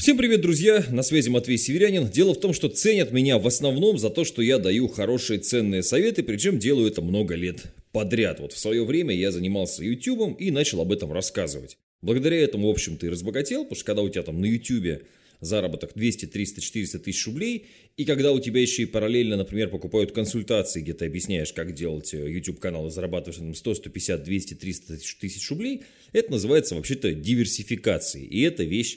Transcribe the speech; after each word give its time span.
Всем 0.00 0.16
привет, 0.16 0.40
друзья! 0.40 0.82
На 0.90 1.02
связи 1.02 1.28
Матвей 1.28 1.58
Северянин. 1.58 2.08
Дело 2.08 2.32
в 2.32 2.40
том, 2.40 2.54
что 2.54 2.70
ценят 2.70 3.12
меня 3.12 3.36
в 3.36 3.46
основном 3.46 3.98
за 3.98 4.08
то, 4.08 4.24
что 4.24 4.40
я 4.40 4.56
даю 4.56 4.88
хорошие 4.88 5.40
ценные 5.40 5.82
советы, 5.82 6.22
причем 6.22 6.58
делаю 6.58 6.88
это 6.88 7.02
много 7.02 7.34
лет 7.34 7.64
подряд. 7.92 8.40
Вот 8.40 8.54
в 8.54 8.58
свое 8.58 8.82
время 8.86 9.14
я 9.14 9.30
занимался 9.30 9.84
YouTube 9.84 10.40
и 10.40 10.50
начал 10.50 10.80
об 10.80 10.90
этом 10.90 11.12
рассказывать. 11.12 11.76
Благодаря 12.00 12.40
этому, 12.40 12.68
в 12.68 12.70
общем-то, 12.70 13.04
и 13.04 13.10
разбогател, 13.10 13.64
потому 13.64 13.76
что 13.76 13.84
когда 13.84 14.00
у 14.00 14.08
тебя 14.08 14.22
там 14.22 14.40
на 14.40 14.46
YouTube 14.46 15.02
заработок 15.40 15.90
200, 15.94 16.28
300, 16.28 16.62
400 16.62 16.98
тысяч 17.00 17.26
рублей, 17.26 17.66
и 17.98 18.06
когда 18.06 18.32
у 18.32 18.40
тебя 18.40 18.62
еще 18.62 18.84
и 18.84 18.86
параллельно, 18.86 19.36
например, 19.36 19.68
покупают 19.68 20.12
консультации, 20.12 20.80
где 20.80 20.94
ты 20.94 21.04
объясняешь, 21.04 21.52
как 21.52 21.74
делать 21.74 22.14
э, 22.14 22.26
YouTube-канал 22.26 22.88
и 22.88 22.90
зарабатываешь 22.90 23.36
там 23.36 23.54
100, 23.54 23.74
150, 23.74 24.22
200, 24.22 24.54
300 24.54 24.98
тысяч 25.20 25.50
рублей, 25.50 25.82
это 26.14 26.30
называется 26.30 26.74
вообще-то 26.74 27.12
диверсификацией, 27.12 28.24
и 28.24 28.40
это 28.40 28.64
вещь 28.64 28.96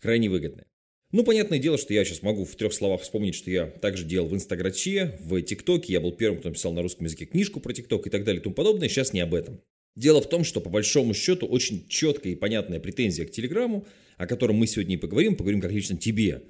крайне 0.00 0.28
выгодная. 0.28 0.66
Ну, 1.12 1.22
понятное 1.22 1.58
дело, 1.58 1.78
что 1.78 1.94
я 1.94 2.04
сейчас 2.04 2.22
могу 2.22 2.44
в 2.44 2.56
трех 2.56 2.74
словах 2.74 3.00
вспомнить, 3.02 3.34
что 3.36 3.50
я 3.50 3.66
также 3.66 4.04
делал 4.04 4.28
в 4.28 4.34
Инстаграче, 4.34 5.16
в 5.20 5.40
ТикТоке, 5.40 5.92
я 5.92 6.00
был 6.00 6.12
первым, 6.12 6.40
кто 6.40 6.48
написал 6.48 6.72
на 6.72 6.82
русском 6.82 7.06
языке 7.06 7.26
книжку 7.26 7.60
про 7.60 7.72
ТикТок 7.72 8.06
и 8.06 8.10
так 8.10 8.24
далее 8.24 8.40
и 8.40 8.42
тому 8.42 8.54
подобное, 8.54 8.88
сейчас 8.88 9.12
не 9.12 9.20
об 9.20 9.34
этом. 9.34 9.60
Дело 9.94 10.20
в 10.20 10.28
том, 10.28 10.44
что 10.44 10.60
по 10.60 10.68
большому 10.68 11.14
счету 11.14 11.46
очень 11.46 11.86
четкая 11.88 12.32
и 12.32 12.36
понятная 12.36 12.80
претензия 12.80 13.24
к 13.24 13.30
Телеграму, 13.30 13.86
о 14.18 14.26
котором 14.26 14.56
мы 14.56 14.66
сегодня 14.66 14.96
и 14.96 14.98
поговорим, 14.98 15.36
поговорим 15.36 15.60
как 15.60 15.72
лично 15.72 15.96
тебе 15.96 16.42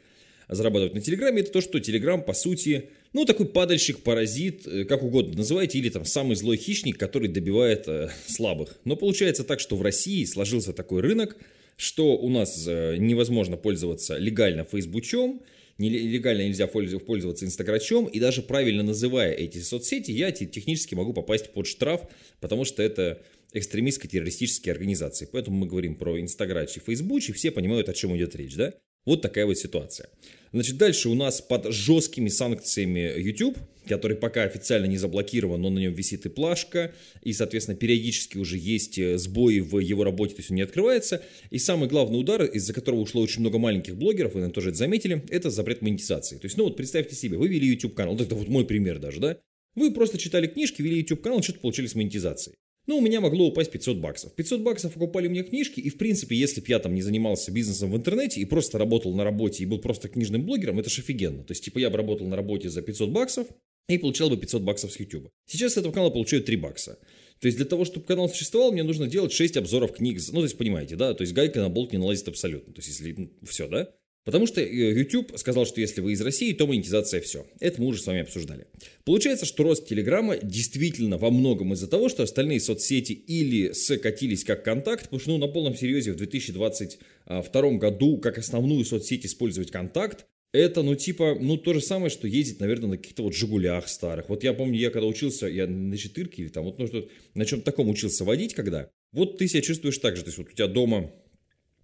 зарабатывать 0.49 0.95
на 0.95 1.01
Телеграме, 1.01 1.43
это 1.43 1.53
то, 1.53 1.61
что 1.61 1.79
Телеграм, 1.79 2.23
по 2.23 2.33
сути, 2.33 2.91
ну, 3.13 3.25
такой 3.25 3.47
падальщик, 3.47 4.01
паразит, 4.01 4.67
э, 4.67 4.85
как 4.85 5.03
угодно 5.03 5.37
называйте, 5.37 5.79
или 5.79 5.91
там 5.91 6.05
самый 6.05 6.37
злой 6.37 6.57
хищник, 6.57 6.99
который 6.99 7.29
добивает 7.29 7.89
э, 7.89 8.11
слабых. 8.27 8.79
Но 8.85 8.97
получается 8.97 9.45
так, 9.45 9.61
что 9.61 9.77
в 9.77 9.83
России 9.83 10.25
сложился 10.25 10.73
такой 10.73 11.01
рынок, 11.01 11.37
что 11.77 12.17
у 12.17 12.29
нас 12.29 12.67
э, 12.67 12.97
невозможно 12.97 13.57
пользоваться 13.57 14.17
легально 14.17 14.65
фейсбучом, 14.65 15.43
нелегально 15.79 16.43
нельзя 16.43 16.67
пользоваться 16.67 17.45
инстаграчом, 17.45 18.07
и 18.07 18.19
даже 18.19 18.43
правильно 18.43 18.83
называя 18.83 19.33
эти 19.33 19.59
соцсети, 19.59 20.11
я 20.11 20.33
технически 20.33 20.95
могу 20.95 21.13
попасть 21.13 21.53
под 21.53 21.67
штраф, 21.67 22.09
потому 22.41 22.65
что 22.65 22.83
это 22.83 23.23
экстремистско-террористические 23.53 24.73
организации. 24.73 25.29
Поэтому 25.31 25.57
мы 25.59 25.67
говорим 25.67 25.95
про 25.97 26.21
инстаграч 26.21 26.77
и 26.77 26.81
фейсбуч, 26.81 27.31
и 27.31 27.33
все 27.33 27.51
понимают, 27.51 27.89
о 27.89 27.95
чем 27.95 28.17
идет 28.17 28.35
речь, 28.37 28.55
да? 28.55 28.73
Вот 29.05 29.23
такая 29.23 29.47
вот 29.47 29.57
ситуация. 29.57 30.09
Значит, 30.53 30.77
дальше 30.77 31.09
у 31.09 31.15
нас 31.15 31.41
под 31.41 31.73
жесткими 31.73 32.29
санкциями 32.29 33.13
YouTube, 33.19 33.59
который 33.87 34.17
пока 34.17 34.43
официально 34.43 34.87
не 34.87 34.97
заблокирован, 34.97 35.61
но 35.61 35.71
на 35.71 35.79
нем 35.79 35.95
висит 35.95 36.27
и 36.27 36.29
плашка, 36.29 36.93
и, 37.23 37.33
соответственно, 37.33 37.77
периодически 37.77 38.39
уже 38.39 38.59
есть 38.59 38.99
э, 38.99 39.19
сбои 39.19 39.61
в 39.61 39.79
его 39.79 40.05
работе, 40.05 40.35
то 40.35 40.41
есть 40.41 40.51
он 40.51 40.57
не 40.57 40.63
открывается. 40.63 41.23
И 41.51 41.59
самый 41.59 41.89
главный 41.89 42.19
удар, 42.19 42.45
из-за 42.45 42.73
которого 42.73 43.01
ушло 43.01 43.23
очень 43.23 43.41
много 43.41 43.59
маленьких 43.59 43.97
блогеров, 43.97 44.35
вы, 44.35 44.41
наверное, 44.41 44.55
тоже 44.55 44.71
это 44.71 44.79
заметили, 44.79 45.25
это 45.31 45.51
запрет 45.51 45.83
монетизации. 45.83 46.37
То 46.37 46.47
есть, 46.47 46.57
ну 46.57 46.65
вот 46.65 46.77
представьте 46.77 47.15
себе, 47.15 47.39
вы 47.39 47.49
вели 47.49 47.69
YouTube-канал, 47.69 48.17
это 48.17 48.35
вот 48.35 48.49
мой 48.49 48.65
пример 48.65 48.99
даже, 48.99 49.21
да? 49.21 49.39
Вы 49.75 49.93
просто 49.93 50.19
читали 50.19 50.47
книжки, 50.47 50.83
вели 50.83 50.99
YouTube-канал, 50.99 51.43
что-то 51.43 51.61
получили 51.61 51.87
с 51.87 51.95
монетизацией. 51.95 52.57
Ну, 52.87 52.99
у 52.99 53.01
меня 53.01 53.21
могло 53.21 53.47
упасть 53.47 53.73
500 53.73 53.99
баксов. 53.99 54.33
500 54.35 54.61
баксов 54.61 54.93
покупали 54.93 55.27
мне 55.27 55.43
книжки, 55.43 55.81
и, 55.81 55.91
в 55.91 55.99
принципе, 55.99 56.37
если 56.37 56.61
бы 56.61 56.67
я 56.69 56.79
там 56.79 56.95
не 56.95 57.03
занимался 57.03 57.51
бизнесом 57.51 57.91
в 57.91 57.97
интернете 57.97 58.41
и 58.41 58.45
просто 58.45 58.79
работал 58.79 59.13
на 59.15 59.25
работе 59.25 59.65
и 59.65 59.67
был 59.67 59.79
просто 59.79 60.09
книжным 60.09 60.45
блогером, 60.45 60.79
это 60.79 60.89
же 60.89 61.03
офигенно. 61.03 61.43
То 61.43 61.53
есть, 61.53 61.65
типа, 61.65 61.79
я 61.79 61.91
бы 61.91 61.97
работал 61.97 62.29
на 62.29 62.37
работе 62.37 62.71
за 62.71 62.83
500 62.83 63.11
баксов 63.11 63.49
и 63.89 63.99
получал 63.99 64.31
бы 64.31 64.37
500 64.37 64.63
баксов 64.63 64.93
с 64.93 65.01
YouTube. 65.01 65.29
Сейчас 65.47 65.75
с 65.75 65.77
этого 65.79 65.93
канала 65.93 66.11
получаю 66.11 66.43
3 66.43 66.57
бакса. 66.57 66.99
То 67.41 67.47
есть, 67.47 67.57
для 67.57 67.67
того, 67.67 67.85
чтобы 67.85 68.07
канал 68.07 68.29
существовал, 68.29 68.71
мне 68.71 68.85
нужно 68.85 69.09
делать 69.09 69.33
6 69.33 69.57
обзоров 69.57 69.93
книг. 69.93 70.21
Ну, 70.29 70.39
то 70.39 70.45
есть, 70.45 70.57
понимаете, 70.57 70.95
да? 70.95 71.13
То 71.15 71.23
есть, 71.23 71.35
гайка 71.35 71.61
на 71.61 71.69
болт 71.69 71.93
не 71.93 71.99
налазит 71.99 72.29
абсолютно. 72.29 72.73
То 72.73 72.79
есть, 72.79 72.89
если 72.89 73.15
ну, 73.17 73.31
все, 73.43 73.67
да? 73.69 73.93
Потому 74.27 74.49
что 74.49 74.61
э, 74.61 74.67
YouTube 74.67 75.39
сказал, 75.39 75.67
что 75.67 75.81
если 75.81 76.01
вы 76.01 76.13
из 76.13 76.21
России, 76.21 76.53
то 76.53 76.67
монетизация 76.67 77.21
все. 77.21 77.47
Это 77.61 77.81
мы 77.81 77.87
уже 77.87 78.03
с 78.03 78.07
вами 78.07 78.23
обсуждали. 78.23 78.67
Получается, 79.05 79.47
что 79.47 79.63
рост 79.63 79.87
Телеграма 79.87 80.37
действительно 80.37 81.17
во 81.17 81.31
многом 81.31 81.73
из-за 81.75 81.87
того, 81.87 82.09
что 82.09 82.25
остальные 82.25 82.59
соцсети 82.59 83.13
или 83.13 83.71
скатились 83.71 84.43
как 84.43 84.65
контакт, 84.65 85.05
потому 85.05 85.21
что 85.21 85.31
ну, 85.31 85.39
на 85.39 85.47
полном 85.47 85.77
серьезе 85.77 86.13
в 86.13 86.17
2022 86.17 87.71
году 87.79 88.19
как 88.19 88.37
основную 88.37 88.85
соцсеть 88.85 89.25
использовать 89.25 89.71
контакт, 89.71 90.27
это, 90.53 90.83
ну, 90.83 90.97
типа, 90.97 91.37
ну, 91.41 91.57
то 91.57 91.73
же 91.73 91.81
самое, 91.81 92.11
что 92.11 92.27
ездить, 92.27 92.59
наверное, 92.59 92.91
на 92.91 92.97
каких-то 92.97 93.23
вот 93.23 93.35
«Жигулях» 93.35 93.89
старых. 93.89 94.29
Вот 94.29 94.43
я 94.43 94.55
помню, 94.55 94.77
я 94.79 94.91
когда 94.91 95.07
учился, 95.07 95.47
я 95.47 95.69
на 95.69 95.97
четырке 95.97 96.43
или 96.43 96.49
там, 96.49 96.65
вот, 96.65 96.79
ну, 96.79 96.89
что, 96.89 97.09
на 97.35 97.45
чем 97.45 97.61
таком 97.61 97.89
учился 97.91 98.25
водить 98.25 98.55
когда, 98.55 98.91
вот 99.13 99.39
ты 99.39 99.47
себя 99.47 99.63
чувствуешь 99.63 99.99
так 99.99 100.17
же, 100.17 100.23
то 100.23 100.29
есть 100.29 100.39
вот 100.39 100.49
у 100.49 100.53
тебя 100.53 100.67
дома, 100.67 101.13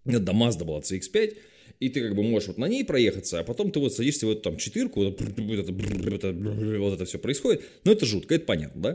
да, 0.05 0.33
Mazda 0.33 0.65
была 0.65 0.81
CX-5, 0.81 1.37
и 1.83 1.89
ты 1.89 2.01
как 2.01 2.15
бы 2.15 2.23
можешь 2.23 2.49
вот 2.49 2.59
на 2.59 2.69
ней 2.69 2.85
проехаться, 2.85 3.41
а 3.41 3.45
потом 3.45 3.73
ты 3.73 3.81
вот 3.81 3.93
садишься 3.93 4.27
в 4.27 4.31
эту 4.31 4.43
там 4.43 4.57
четырку, 4.57 5.05
вот 5.05 5.21
это, 5.21 5.73
вот 5.73 6.95
это 6.95 7.05
все 7.05 7.19
происходит. 7.19 7.63
Но 7.85 7.91
это 7.91 8.07
жутко, 8.07 8.37
это 8.37 8.45
понятно, 8.45 8.81
да? 8.81 8.95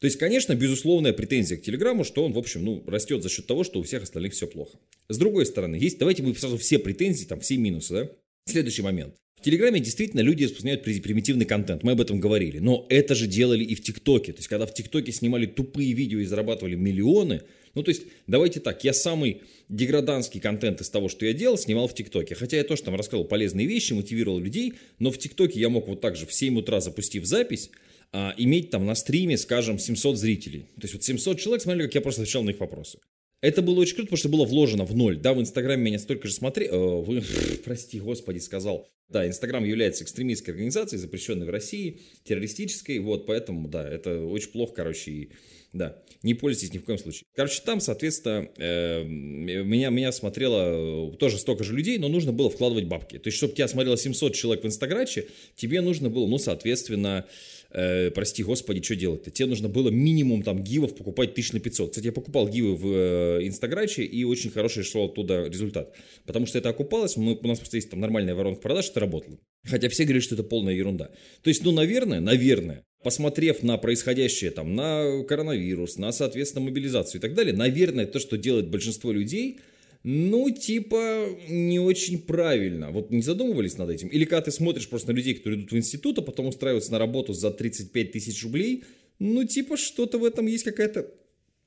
То 0.00 0.06
есть, 0.06 0.18
конечно, 0.18 0.54
безусловная 0.54 1.14
претензия 1.14 1.56
к 1.56 1.62
Телеграму, 1.62 2.04
что 2.04 2.22
он, 2.22 2.32
в 2.32 2.38
общем, 2.38 2.62
ну, 2.62 2.84
растет 2.86 3.22
за 3.22 3.30
счет 3.30 3.46
того, 3.46 3.64
что 3.64 3.80
у 3.80 3.82
всех 3.82 4.02
остальных 4.02 4.34
все 4.34 4.46
плохо. 4.46 4.78
С 5.08 5.16
другой 5.16 5.46
стороны, 5.46 5.76
есть, 5.76 5.98
давайте 5.98 6.22
мы 6.22 6.34
сразу 6.34 6.58
все 6.58 6.78
претензии, 6.78 7.24
там, 7.24 7.40
все 7.40 7.56
минусы, 7.56 7.94
да? 7.94 8.10
Следующий 8.44 8.82
момент. 8.82 9.14
В 9.40 9.42
Телеграме 9.42 9.80
действительно 9.80 10.20
люди 10.20 10.44
распространяют 10.44 10.82
примитивный 10.82 11.46
контент, 11.46 11.82
мы 11.82 11.92
об 11.92 12.00
этом 12.02 12.20
говорили, 12.20 12.58
но 12.58 12.86
это 12.90 13.14
же 13.14 13.26
делали 13.26 13.64
и 13.64 13.74
в 13.74 13.82
ТикТоке. 13.82 14.32
То 14.32 14.40
есть, 14.40 14.48
когда 14.48 14.66
в 14.66 14.74
ТикТоке 14.74 15.12
снимали 15.12 15.46
тупые 15.46 15.94
видео 15.94 16.18
и 16.18 16.24
зарабатывали 16.26 16.74
миллионы, 16.74 17.40
ну, 17.76 17.82
то 17.82 17.90
есть, 17.90 18.04
давайте 18.26 18.58
так, 18.58 18.82
я 18.84 18.94
самый 18.94 19.42
деграданский 19.68 20.40
контент 20.40 20.80
из 20.80 20.88
того, 20.88 21.10
что 21.10 21.26
я 21.26 21.34
делал, 21.34 21.58
снимал 21.58 21.86
в 21.88 21.94
ТикТоке. 21.94 22.34
Хотя 22.34 22.56
я 22.56 22.64
тоже 22.64 22.82
там 22.82 22.96
рассказывал 22.96 23.26
полезные 23.26 23.66
вещи, 23.66 23.92
мотивировал 23.92 24.38
людей, 24.38 24.74
но 24.98 25.10
в 25.10 25.18
ТикТоке 25.18 25.60
я 25.60 25.68
мог 25.68 25.86
вот 25.86 26.00
так 26.00 26.16
же 26.16 26.26
в 26.26 26.32
7 26.32 26.58
утра, 26.58 26.80
запустив 26.80 27.26
запись, 27.26 27.70
а, 28.12 28.34
иметь 28.38 28.70
там 28.70 28.86
на 28.86 28.94
стриме, 28.94 29.36
скажем, 29.36 29.78
700 29.78 30.16
зрителей. 30.16 30.60
То 30.76 30.84
есть 30.84 30.94
вот 30.94 31.04
700 31.04 31.38
человек 31.38 31.62
смотрели, 31.62 31.86
как 31.86 31.94
я 31.96 32.00
просто 32.00 32.22
отвечал 32.22 32.44
на 32.44 32.50
их 32.50 32.60
вопросы. 32.60 32.98
Это 33.42 33.62
было 33.62 33.80
очень 33.80 33.94
круто, 33.94 34.08
потому 34.08 34.18
что 34.18 34.28
было 34.28 34.44
вложено 34.44 34.84
в 34.84 34.94
ноль. 34.96 35.18
Да, 35.18 35.34
в 35.34 35.40
Инстаграме 35.40 35.82
меня 35.82 35.98
столько 35.98 36.26
же 36.26 36.34
смотрели... 36.34 36.70
Э, 36.70 37.02
вы, 37.02 37.22
прости, 37.64 38.00
господи, 38.00 38.38
сказал. 38.38 38.88
Да, 39.08 39.26
Инстаграм 39.26 39.62
является 39.62 40.02
экстремистской 40.02 40.52
организацией, 40.54 41.00
запрещенной 41.00 41.46
в 41.46 41.50
России, 41.50 42.00
террористической. 42.24 42.98
Вот, 42.98 43.26
поэтому, 43.26 43.68
да, 43.68 43.88
это 43.88 44.24
очень 44.24 44.50
плохо, 44.50 44.72
короче. 44.74 45.10
И, 45.12 45.30
да, 45.72 46.02
не 46.22 46.34
пользуйтесь 46.34 46.74
ни 46.74 46.78
в 46.78 46.84
коем 46.84 46.98
случае. 46.98 47.24
Короче, 47.34 47.62
там, 47.64 47.80
соответственно, 47.80 48.48
э, 48.56 49.04
меня, 49.04 49.90
меня 49.90 50.10
смотрело 50.10 51.12
э, 51.12 51.16
тоже 51.18 51.38
столько 51.38 51.62
же 51.62 51.72
людей, 51.72 51.98
но 51.98 52.08
нужно 52.08 52.32
было 52.32 52.50
вкладывать 52.50 52.86
бабки. 52.86 53.18
То 53.18 53.28
есть, 53.28 53.36
чтобы 53.36 53.52
тебя 53.52 53.68
смотрело 53.68 53.96
700 53.96 54.34
человек 54.34 54.64
в 54.64 54.66
Инстаграче, 54.66 55.28
тебе 55.54 55.82
нужно 55.82 56.10
было, 56.10 56.26
ну, 56.26 56.38
соответственно, 56.38 57.26
прости 57.70 58.42
господи, 58.42 58.82
что 58.82 58.96
делать-то? 58.96 59.30
Тебе 59.30 59.48
нужно 59.48 59.68
было 59.68 59.90
минимум 59.90 60.42
там 60.42 60.62
гивов 60.62 60.94
покупать 60.94 61.34
тысяч 61.34 61.52
на 61.52 61.60
500. 61.60 61.90
Кстати, 61.90 62.06
я 62.06 62.12
покупал 62.12 62.48
гивы 62.48 62.76
в 62.76 62.86
э, 62.86 64.04
и 64.04 64.24
очень 64.24 64.50
хороший 64.50 64.82
шел 64.82 65.06
оттуда 65.06 65.46
результат. 65.46 65.94
Потому 66.24 66.46
что 66.46 66.58
это 66.58 66.68
окупалось, 66.68 67.16
мы, 67.16 67.34
у 67.34 67.46
нас 67.46 67.58
просто 67.58 67.76
есть 67.76 67.90
там 67.90 68.00
нормальная 68.00 68.34
воронка 68.34 68.60
продаж, 68.60 68.90
это 68.90 69.00
работало. 69.00 69.38
Хотя 69.64 69.88
все 69.88 70.04
говорят, 70.04 70.22
что 70.22 70.34
это 70.34 70.44
полная 70.44 70.74
ерунда. 70.74 71.10
То 71.42 71.48
есть, 71.48 71.64
ну, 71.64 71.72
наверное, 71.72 72.20
наверное, 72.20 72.84
посмотрев 73.02 73.62
на 73.62 73.78
происходящее 73.78 74.50
там, 74.50 74.74
на 74.74 75.22
коронавирус, 75.28 75.96
на, 75.96 76.12
соответственно, 76.12 76.64
мобилизацию 76.64 77.18
и 77.18 77.22
так 77.22 77.34
далее, 77.34 77.54
наверное, 77.54 78.06
то, 78.06 78.18
что 78.18 78.36
делает 78.36 78.68
большинство 78.68 79.12
людей– 79.12 79.60
ну, 80.08 80.50
типа, 80.50 81.26
не 81.48 81.80
очень 81.80 82.20
правильно. 82.20 82.92
Вот 82.92 83.10
не 83.10 83.22
задумывались 83.22 83.76
над 83.76 83.90
этим? 83.90 84.06
Или 84.06 84.24
когда 84.24 84.42
ты 84.42 84.52
смотришь 84.52 84.88
просто 84.88 85.10
на 85.10 85.16
людей, 85.16 85.34
которые 85.34 85.58
идут 85.58 85.72
в 85.72 85.76
институт, 85.76 86.16
а 86.18 86.22
потом 86.22 86.46
устраиваются 86.46 86.92
на 86.92 87.00
работу 87.00 87.32
за 87.32 87.50
35 87.50 88.12
тысяч 88.12 88.44
рублей, 88.44 88.84
ну, 89.18 89.42
типа, 89.42 89.76
что-то 89.76 90.18
в 90.18 90.24
этом 90.24 90.46
есть 90.46 90.62
какая-то 90.62 91.12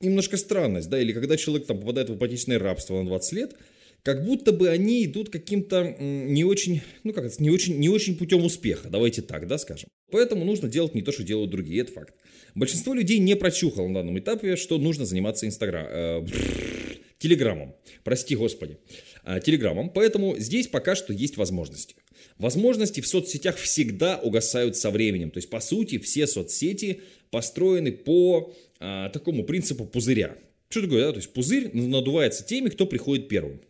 немножко 0.00 0.38
странность, 0.38 0.88
да, 0.88 0.98
или 0.98 1.12
когда 1.12 1.36
человек 1.36 1.66
там 1.66 1.80
попадает 1.80 2.08
в 2.08 2.16
ипотечное 2.16 2.58
рабство 2.58 3.02
на 3.02 3.04
20 3.04 3.32
лет, 3.34 3.56
как 4.02 4.24
будто 4.24 4.52
бы 4.52 4.70
они 4.70 5.04
идут 5.04 5.28
каким-то 5.28 5.94
не 6.00 6.44
очень, 6.44 6.80
ну 7.04 7.12
как 7.12 7.26
это, 7.26 7.42
не 7.42 7.50
очень, 7.50 7.78
не 7.78 7.90
очень 7.90 8.16
путем 8.16 8.42
успеха, 8.42 8.88
давайте 8.88 9.20
так, 9.20 9.48
да, 9.48 9.58
скажем. 9.58 9.90
Поэтому 10.10 10.46
нужно 10.46 10.66
делать 10.66 10.94
не 10.94 11.02
то, 11.02 11.12
что 11.12 11.24
делают 11.24 11.50
другие, 11.50 11.82
это 11.82 11.92
факт. 11.92 12.14
Большинство 12.54 12.94
людей 12.94 13.18
не 13.18 13.36
прочухало 13.36 13.86
на 13.88 13.94
данном 13.96 14.18
этапе, 14.18 14.56
что 14.56 14.78
нужно 14.78 15.04
заниматься 15.04 15.46
Инстаграм. 15.46 15.86
Э, 15.86 16.26
Телеграммом. 17.20 17.76
Прости, 18.02 18.34
Господи. 18.34 18.78
А, 19.24 19.40
телеграммом. 19.40 19.90
Поэтому 19.90 20.38
здесь 20.38 20.68
пока 20.68 20.94
что 20.96 21.12
есть 21.12 21.36
возможности. 21.36 21.94
Возможности 22.38 23.02
в 23.02 23.06
соцсетях 23.06 23.56
всегда 23.58 24.18
угасают 24.18 24.74
со 24.76 24.90
временем. 24.90 25.30
То 25.30 25.36
есть, 25.36 25.50
по 25.50 25.60
сути, 25.60 25.98
все 25.98 26.26
соцсети 26.26 27.02
построены 27.30 27.92
по 27.92 28.54
а, 28.78 29.10
такому 29.10 29.44
принципу 29.44 29.84
пузыря. 29.84 30.34
Что 30.70 30.80
такое, 30.80 31.04
да? 31.04 31.12
То 31.12 31.18
есть, 31.18 31.30
пузырь 31.34 31.70
надувается 31.74 32.42
теми, 32.42 32.70
кто 32.70 32.86
приходит 32.86 33.28
первым. 33.28 33.60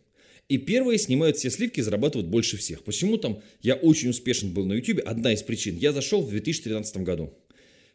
И 0.47 0.57
первые 0.57 0.97
снимают 0.97 1.35
все 1.35 1.49
сливки, 1.49 1.81
зарабатывают 1.81 2.29
больше 2.29 2.55
всех. 2.55 2.85
Почему 2.85 3.17
там 3.17 3.43
я 3.61 3.75
очень 3.75 4.09
успешен 4.09 4.53
был 4.53 4.65
на 4.65 4.73
YouTube? 4.73 5.01
Одна 5.05 5.33
из 5.33 5.43
причин. 5.43 5.75
Я 5.77 5.91
зашел 5.91 6.21
в 6.21 6.29
2013 6.29 6.97
году. 6.97 7.33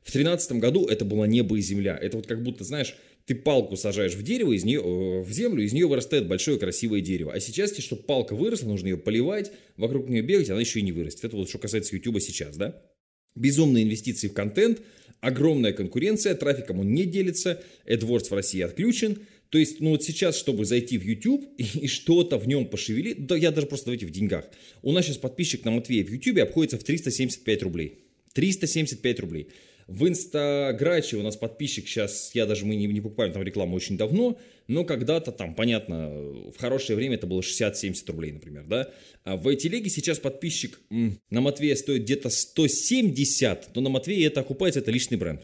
В 0.02 0.12
2013 0.12 0.52
году 0.52 0.84
это 0.84 1.06
было 1.06 1.24
небо 1.24 1.56
и 1.56 1.62
земля. 1.62 1.98
Это 2.00 2.18
вот 2.18 2.26
как 2.26 2.42
будто, 2.42 2.62
знаешь, 2.62 2.94
Ты 3.26 3.34
палку 3.34 3.76
сажаешь 3.76 4.14
в 4.14 4.22
дерево, 4.22 4.52
из 4.52 4.64
нее, 4.64 4.80
э, 4.80 5.20
в 5.20 5.30
землю, 5.32 5.64
из 5.64 5.72
нее 5.72 5.88
вырастает 5.88 6.28
большое 6.28 6.58
красивое 6.60 7.00
дерево. 7.00 7.32
А 7.32 7.40
сейчас, 7.40 7.76
чтобы 7.76 8.02
палка 8.02 8.36
выросла, 8.36 8.68
нужно 8.68 8.86
ее 8.86 8.96
поливать, 8.96 9.50
вокруг 9.76 10.08
нее 10.08 10.22
бегать, 10.22 10.48
она 10.48 10.60
еще 10.60 10.78
и 10.78 10.82
не 10.82 10.92
вырастет. 10.92 11.24
Это 11.24 11.36
вот 11.36 11.48
что 11.48 11.58
касается 11.58 11.96
YouTube 11.96 12.20
сейчас, 12.20 12.56
да? 12.56 12.80
Безумные 13.34 13.82
инвестиции 13.82 14.28
в 14.28 14.32
контент, 14.32 14.80
огромная 15.20 15.72
конкуренция, 15.72 16.36
трафиком 16.36 16.78
он 16.78 16.94
не 16.94 17.04
делится, 17.04 17.62
AdWords 17.84 18.28
в 18.28 18.32
России 18.32 18.60
отключен. 18.60 19.18
То 19.50 19.58
есть, 19.58 19.80
ну 19.80 19.90
вот 19.90 20.04
сейчас, 20.04 20.36
чтобы 20.36 20.64
зайти 20.64 20.96
в 20.96 21.02
YouTube 21.02 21.44
и 21.58 21.88
что-то 21.88 22.38
в 22.38 22.46
нем 22.46 22.66
пошевелить, 22.66 23.26
да 23.26 23.36
я 23.36 23.50
даже 23.50 23.66
просто 23.66 23.86
давайте 23.86 24.06
в 24.06 24.10
деньгах. 24.10 24.44
У 24.82 24.92
нас 24.92 25.04
сейчас 25.04 25.18
подписчик 25.18 25.64
на 25.64 25.72
Матвея 25.72 26.04
в 26.04 26.10
YouTube 26.10 26.38
обходится 26.38 26.78
в 26.78 26.84
375 26.84 27.62
рублей. 27.64 27.98
375 28.34 29.20
рублей. 29.20 29.48
В 29.86 30.08
Инстаграче 30.08 31.16
у 31.16 31.22
нас 31.22 31.36
подписчик 31.36 31.86
сейчас, 31.86 32.32
я 32.34 32.44
даже 32.44 32.66
мы 32.66 32.74
не, 32.74 32.86
не 32.86 33.00
покупаем 33.00 33.32
там 33.32 33.44
рекламу 33.44 33.76
очень 33.76 33.96
давно, 33.96 34.36
но 34.66 34.84
когда-то 34.84 35.30
там, 35.30 35.54
понятно, 35.54 36.08
в 36.50 36.56
хорошее 36.58 36.96
время 36.96 37.14
это 37.14 37.28
было 37.28 37.40
60-70 37.40 37.94
рублей, 38.08 38.32
например, 38.32 38.64
да. 38.66 38.92
А 39.22 39.36
в 39.36 39.54
телеге 39.54 39.88
сейчас 39.88 40.18
подписчик 40.18 40.80
м, 40.90 41.20
на 41.30 41.40
Матвея 41.40 41.76
стоит 41.76 42.02
где-то 42.02 42.30
170, 42.30 43.76
но 43.76 43.80
на 43.80 43.88
Матвея 43.88 44.26
это 44.26 44.40
окупается, 44.40 44.80
это 44.80 44.90
личный 44.90 45.18
бренд. 45.18 45.42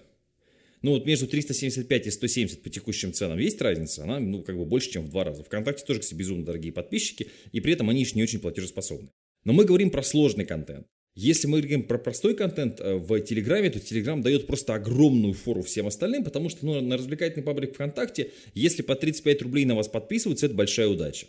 Ну 0.82 0.90
вот 0.90 1.06
между 1.06 1.28
375 1.28 2.08
и 2.08 2.10
170 2.10 2.62
по 2.64 2.68
текущим 2.68 3.12
ценам 3.12 3.38
есть 3.38 3.60
разница, 3.62 4.02
она 4.02 4.18
ну 4.18 4.42
как 4.42 4.58
бы 4.58 4.64
больше, 4.64 4.90
чем 4.90 5.04
в 5.04 5.10
два 5.10 5.22
раза. 5.22 5.44
Вконтакте 5.44 5.84
тоже, 5.84 6.00
кстати, 6.00 6.18
безумно 6.18 6.44
дорогие 6.44 6.72
подписчики, 6.72 7.28
и 7.52 7.60
при 7.60 7.74
этом 7.74 7.88
они 7.90 8.00
еще 8.00 8.16
не 8.16 8.24
очень 8.24 8.40
платежеспособны. 8.40 9.08
Но 9.44 9.52
мы 9.52 9.64
говорим 9.64 9.90
про 9.90 10.02
сложный 10.02 10.44
контент. 10.44 10.88
Если 11.14 11.46
мы 11.46 11.58
говорим 11.60 11.82
про 11.82 11.98
простой 11.98 12.34
контент 12.34 12.80
э, 12.80 12.94
в 12.94 13.20
Телеграме, 13.20 13.68
то 13.68 13.78
Телеграм 13.78 14.22
дает 14.22 14.46
просто 14.46 14.74
огромную 14.74 15.34
фору 15.34 15.62
всем 15.62 15.86
остальным, 15.86 16.24
потому 16.24 16.48
что 16.48 16.64
ну, 16.64 16.80
на 16.80 16.96
развлекательный 16.96 17.44
паблик 17.44 17.74
ВКонтакте, 17.74 18.30
если 18.54 18.80
по 18.80 18.94
35 18.94 19.42
рублей 19.42 19.66
на 19.66 19.74
вас 19.74 19.88
подписываются, 19.88 20.46
это 20.46 20.54
большая 20.54 20.88
удача. 20.88 21.26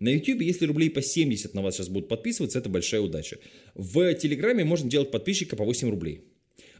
На 0.00 0.10
YouTube, 0.10 0.42
если 0.42 0.66
рублей 0.66 0.90
по 0.90 1.00
70 1.00 1.54
на 1.54 1.62
вас 1.62 1.76
сейчас 1.76 1.88
будут 1.88 2.08
подписываться, 2.08 2.58
это 2.58 2.68
большая 2.68 3.00
удача. 3.00 3.38
В 3.74 4.12
Телеграме 4.14 4.64
можно 4.64 4.90
делать 4.90 5.10
подписчика 5.10 5.56
по 5.56 5.64
8 5.64 5.88
рублей. 5.88 6.24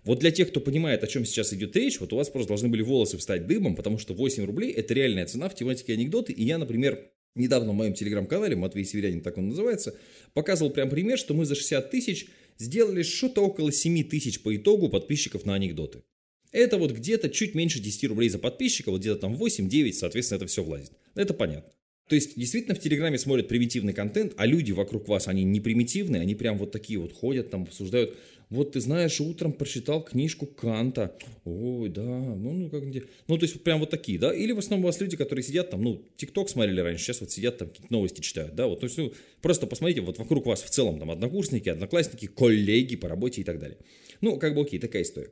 Вот 0.04 0.18
для 0.18 0.30
тех, 0.30 0.48
кто 0.48 0.60
понимает, 0.60 1.04
о 1.04 1.06
чем 1.06 1.24
сейчас 1.24 1.54
идет 1.54 1.74
речь, 1.76 2.00
вот 2.00 2.12
у 2.12 2.16
вас 2.16 2.28
просто 2.28 2.48
должны 2.48 2.68
были 2.68 2.82
волосы 2.82 3.16
встать 3.16 3.46
дыбом, 3.46 3.76
потому 3.76 3.96
что 3.96 4.12
8 4.12 4.44
рублей– 4.44 4.72
это 4.72 4.92
реальная 4.92 5.24
цена 5.24 5.48
в 5.48 5.54
тематике 5.54 5.94
анекдоты. 5.94 6.32
И 6.32 6.44
я, 6.44 6.58
например, 6.58 7.08
недавно 7.34 7.72
в 7.72 7.74
моем 7.74 7.94
телеграм-канале, 7.94 8.56
Матвей 8.56 8.84
Северянин, 8.84 9.20
так 9.22 9.38
он 9.38 9.48
называется, 9.48 9.94
показывал 10.34 10.72
прям 10.72 10.90
пример, 10.90 11.18
что 11.18 11.34
мы 11.34 11.44
за 11.44 11.54
60 11.54 11.90
тысяч– 11.90 12.26
сделали 12.58 13.02
что-то 13.02 13.42
около 13.42 13.72
7 13.72 14.08
тысяч 14.08 14.42
по 14.42 14.54
итогу 14.56 14.88
подписчиков 14.88 15.44
на 15.44 15.54
анекдоты. 15.54 16.02
Это 16.50 16.76
вот 16.76 16.92
где-то 16.92 17.30
чуть 17.30 17.54
меньше 17.54 17.80
10 17.80 18.04
рублей 18.04 18.28
за 18.28 18.38
подписчика, 18.38 18.90
вот 18.90 19.00
где-то 19.00 19.20
там 19.20 19.34
8-9, 19.34 19.92
соответственно, 19.92 20.36
это 20.36 20.46
все 20.46 20.62
влазит. 20.62 20.92
Это 21.14 21.34
понятно. 21.34 21.72
То 22.12 22.16
есть, 22.16 22.36
действительно, 22.36 22.74
в 22.74 22.78
Телеграме 22.78 23.16
смотрят 23.16 23.48
примитивный 23.48 23.94
контент, 23.94 24.34
а 24.36 24.44
люди 24.44 24.70
вокруг 24.70 25.08
вас, 25.08 25.28
они 25.28 25.44
не 25.44 25.60
примитивные, 25.60 26.20
они 26.20 26.34
прям 26.34 26.58
вот 26.58 26.70
такие 26.70 26.98
вот 26.98 27.10
ходят, 27.14 27.48
там 27.48 27.62
обсуждают. 27.62 28.18
Вот 28.50 28.72
ты 28.72 28.80
знаешь, 28.80 29.18
утром 29.18 29.54
прочитал 29.54 30.04
книжку 30.04 30.44
Канта. 30.44 31.16
Ой, 31.46 31.88
да, 31.88 32.02
ну, 32.02 32.52
ну 32.52 32.68
как 32.68 32.86
где. 32.86 33.04
Ну, 33.28 33.38
то 33.38 33.44
есть, 33.44 33.62
прям 33.62 33.80
вот 33.80 33.88
такие, 33.88 34.18
да. 34.18 34.30
Или 34.30 34.52
в 34.52 34.58
основном 34.58 34.84
у 34.84 34.88
вас 34.88 35.00
люди, 35.00 35.16
которые 35.16 35.42
сидят 35.42 35.70
там, 35.70 35.80
ну, 35.80 36.04
ТикТок 36.16 36.50
смотрели 36.50 36.80
раньше, 36.80 37.02
сейчас 37.02 37.22
вот 37.22 37.30
сидят 37.30 37.56
там 37.56 37.68
какие-то 37.68 37.90
новости 37.90 38.20
читают, 38.20 38.54
да. 38.54 38.66
Вот, 38.66 38.80
то 38.80 38.84
есть, 38.84 38.98
ну, 38.98 39.10
просто 39.40 39.66
посмотрите, 39.66 40.02
вот 40.02 40.18
вокруг 40.18 40.44
вас 40.44 40.62
в 40.62 40.68
целом 40.68 40.98
там 40.98 41.10
однокурсники, 41.10 41.70
одноклассники, 41.70 42.26
коллеги 42.26 42.96
по 42.96 43.08
работе 43.08 43.40
и 43.40 43.44
так 43.44 43.58
далее. 43.58 43.78
Ну, 44.20 44.38
как 44.38 44.54
бы 44.54 44.60
окей, 44.60 44.78
такая 44.78 45.04
история. 45.04 45.30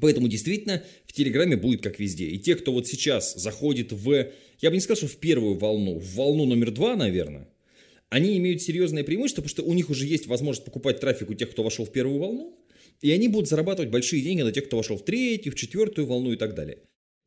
Поэтому 0.00 0.28
действительно 0.28 0.82
в 1.06 1.12
Телеграме 1.12 1.56
будет 1.56 1.82
как 1.82 1.98
везде. 1.98 2.26
И 2.26 2.38
те, 2.38 2.56
кто 2.56 2.72
вот 2.72 2.86
сейчас 2.86 3.34
заходит 3.34 3.92
в, 3.92 4.30
я 4.60 4.70
бы 4.70 4.76
не 4.76 4.80
сказал, 4.80 4.96
что 4.96 5.16
в 5.16 5.20
первую 5.20 5.54
волну, 5.54 5.98
в 5.98 6.14
волну 6.14 6.46
номер 6.46 6.72
два, 6.72 6.96
наверное, 6.96 7.48
они 8.10 8.36
имеют 8.38 8.62
серьезное 8.62 9.04
преимущество, 9.04 9.42
потому 9.42 9.50
что 9.50 9.62
у 9.64 9.74
них 9.74 9.90
уже 9.90 10.06
есть 10.06 10.26
возможность 10.26 10.64
покупать 10.64 11.00
трафик 11.00 11.30
у 11.30 11.34
тех, 11.34 11.50
кто 11.50 11.62
вошел 11.62 11.84
в 11.84 11.92
первую 11.92 12.18
волну, 12.18 12.58
и 13.00 13.10
они 13.10 13.28
будут 13.28 13.48
зарабатывать 13.48 13.90
большие 13.90 14.22
деньги 14.22 14.42
на 14.42 14.52
тех, 14.52 14.66
кто 14.66 14.76
вошел 14.76 14.96
в 14.96 15.04
третью, 15.04 15.52
в 15.52 15.56
четвертую 15.56 16.06
волну 16.06 16.32
и 16.32 16.36
так 16.36 16.54
далее. 16.54 16.78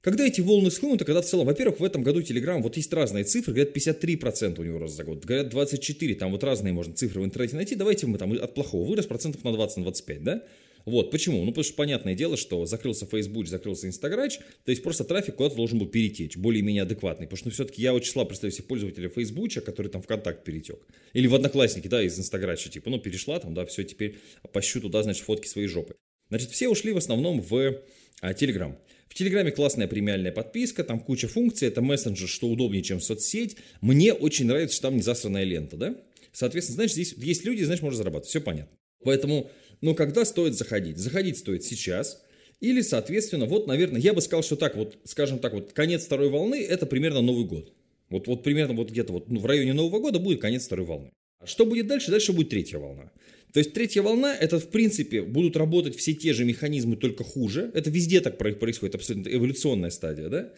Когда 0.01 0.25
эти 0.25 0.39
волны 0.41 0.71
схлынут, 0.71 1.03
когда 1.03 1.21
в 1.21 1.25
целом, 1.25 1.47
во-первых, 1.47 1.79
в 1.79 1.83
этом 1.83 2.03
году 2.03 2.21
Telegram, 2.21 2.61
вот 2.61 2.77
есть 2.77 2.93
разные 2.93 3.23
цифры, 3.23 3.53
говорят 3.53 3.75
53% 3.75 4.59
у 4.59 4.63
него 4.63 4.79
рост 4.79 4.95
за 4.95 5.03
год, 5.03 5.25
говорят 5.25 5.49
24, 5.49 6.15
там 6.15 6.31
вот 6.31 6.43
разные 6.43 6.71
можно 6.71 6.93
цифры 6.93 7.21
в 7.21 7.25
интернете 7.25 7.55
найти, 7.55 7.75
давайте 7.75 8.07
мы 8.07 8.17
там 8.17 8.31
от 8.31 8.53
плохого 8.53 8.87
вырос 8.87 9.07
процентов 9.07 9.43
на 9.43 9.49
20-25, 9.49 10.19
да? 10.19 10.43
Вот, 10.87 11.11
почему? 11.11 11.43
Ну, 11.43 11.47
потому 11.47 11.65
что 11.65 11.73
понятное 11.73 12.15
дело, 12.15 12.37
что 12.37 12.65
закрылся 12.65 13.05
Facebook, 13.05 13.45
закрылся 13.47 13.87
Instagram, 13.87 14.29
то 14.63 14.71
есть 14.71 14.81
просто 14.81 15.03
трафик 15.03 15.35
куда-то 15.35 15.57
должен 15.57 15.79
был 15.79 15.87
перетечь, 15.87 16.37
более-менее 16.37 16.83
адекватный, 16.83 17.27
потому 17.27 17.37
что 17.37 17.49
все-таки 17.49 17.81
я 17.81 17.93
очень 17.93 18.09
слабо 18.09 18.29
представляю 18.29 18.55
себе 18.55 18.67
пользователя 18.67 19.09
Facebook, 19.09 19.51
который 19.65 19.89
там 19.89 20.01
ВКонтакт 20.01 20.45
перетек. 20.45 20.79
Или 21.11 21.27
в 21.27 21.35
Одноклассники, 21.35 21.89
да, 21.89 22.01
из 22.01 22.17
Instagram, 22.17 22.55
типа, 22.55 22.89
ну, 22.89 22.99
перешла 22.99 23.37
там, 23.37 23.53
да, 23.53 23.65
все, 23.65 23.83
теперь 23.83 24.19
пощу 24.53 24.79
туда, 24.79 25.03
значит, 25.03 25.25
фотки 25.25 25.49
своей 25.49 25.67
жопы. 25.67 25.95
Значит, 26.29 26.51
все 26.51 26.69
ушли 26.69 26.93
в 26.93 26.97
основном 26.97 27.41
в 27.41 27.81
а, 28.21 28.31
Telegram. 28.31 28.73
В 29.09 29.13
Телеграме 29.13 29.51
классная 29.51 29.89
премиальная 29.89 30.31
подписка, 30.31 30.85
там 30.85 31.01
куча 31.01 31.27
функций, 31.27 31.67
это 31.67 31.81
мессенджер, 31.81 32.29
что 32.29 32.47
удобнее, 32.47 32.81
чем 32.81 33.01
соцсеть. 33.01 33.57
Мне 33.81 34.13
очень 34.13 34.45
нравится, 34.45 34.77
что 34.77 34.83
там 34.83 34.95
не 34.95 35.01
засранная 35.01 35.43
лента, 35.43 35.75
да? 35.75 35.97
Соответственно, 36.31 36.75
знаешь, 36.75 36.93
здесь 36.93 37.13
есть 37.17 37.43
люди, 37.43 37.63
знаешь, 37.63 37.81
можно 37.81 37.97
зарабатывать, 37.97 38.29
все 38.29 38.39
понятно. 38.39 38.77
Поэтому 39.03 39.51
но 39.81 39.93
когда 39.93 40.25
стоит 40.25 40.55
заходить? 40.55 40.97
Заходить 40.97 41.37
стоит 41.37 41.63
сейчас. 41.63 42.23
Или, 42.59 42.81
соответственно, 42.81 43.45
вот, 43.45 43.67
наверное, 43.67 44.01
я 44.01 44.13
бы 44.13 44.21
сказал, 44.21 44.43
что 44.43 44.55
так 44.55 44.75
вот, 44.75 44.97
скажем 45.03 45.39
так, 45.39 45.53
вот 45.53 45.73
конец 45.73 46.05
второй 46.05 46.29
волны– 46.29 46.63
это 46.69 46.85
примерно 46.85 47.21
Новый 47.21 47.45
год. 47.45 47.71
Вот, 48.09 48.27
вот 48.27 48.43
примерно 48.43 48.73
вот 48.73 48.89
где-то 48.89 49.13
вот 49.13 49.29
ну, 49.29 49.39
в 49.39 49.45
районе 49.45 49.73
Нового 49.73 49.99
года 49.99 50.17
будет 50.19 50.41
конец 50.41 50.65
второй 50.65 50.85
волны. 50.85 51.11
А 51.39 51.45
что 51.45 51.65
будет 51.65 51.87
дальше? 51.87 52.09
Дальше 52.09 52.33
будет 52.33 52.49
третья 52.49 52.79
волна. 52.79 53.11
То 53.53 53.59
есть 53.59 53.73
третья 53.73 54.01
волна, 54.01 54.35
это 54.35 54.59
в 54.59 54.69
принципе 54.69 55.21
будут 55.21 55.55
работать 55.55 55.95
все 55.95 56.13
те 56.13 56.33
же 56.33 56.45
механизмы, 56.45 56.95
только 56.95 57.23
хуже. 57.23 57.71
Это 57.73 57.89
везде 57.89 58.21
так 58.21 58.37
происходит, 58.37 58.95
абсолютно 58.95 59.29
эволюционная 59.29 59.89
стадия, 59.89 60.29
да? 60.29 60.53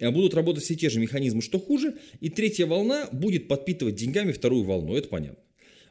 А 0.00 0.10
будут 0.10 0.34
работать 0.34 0.64
все 0.64 0.74
те 0.74 0.90
же 0.90 1.00
механизмы, 1.00 1.42
что 1.42 1.58
хуже. 1.58 1.94
И 2.20 2.28
третья 2.28 2.66
волна 2.66 3.08
будет 3.12 3.48
подпитывать 3.48 3.94
деньгами 3.94 4.32
вторую 4.32 4.64
волну, 4.64 4.96
это 4.96 5.08
понятно. 5.08 5.38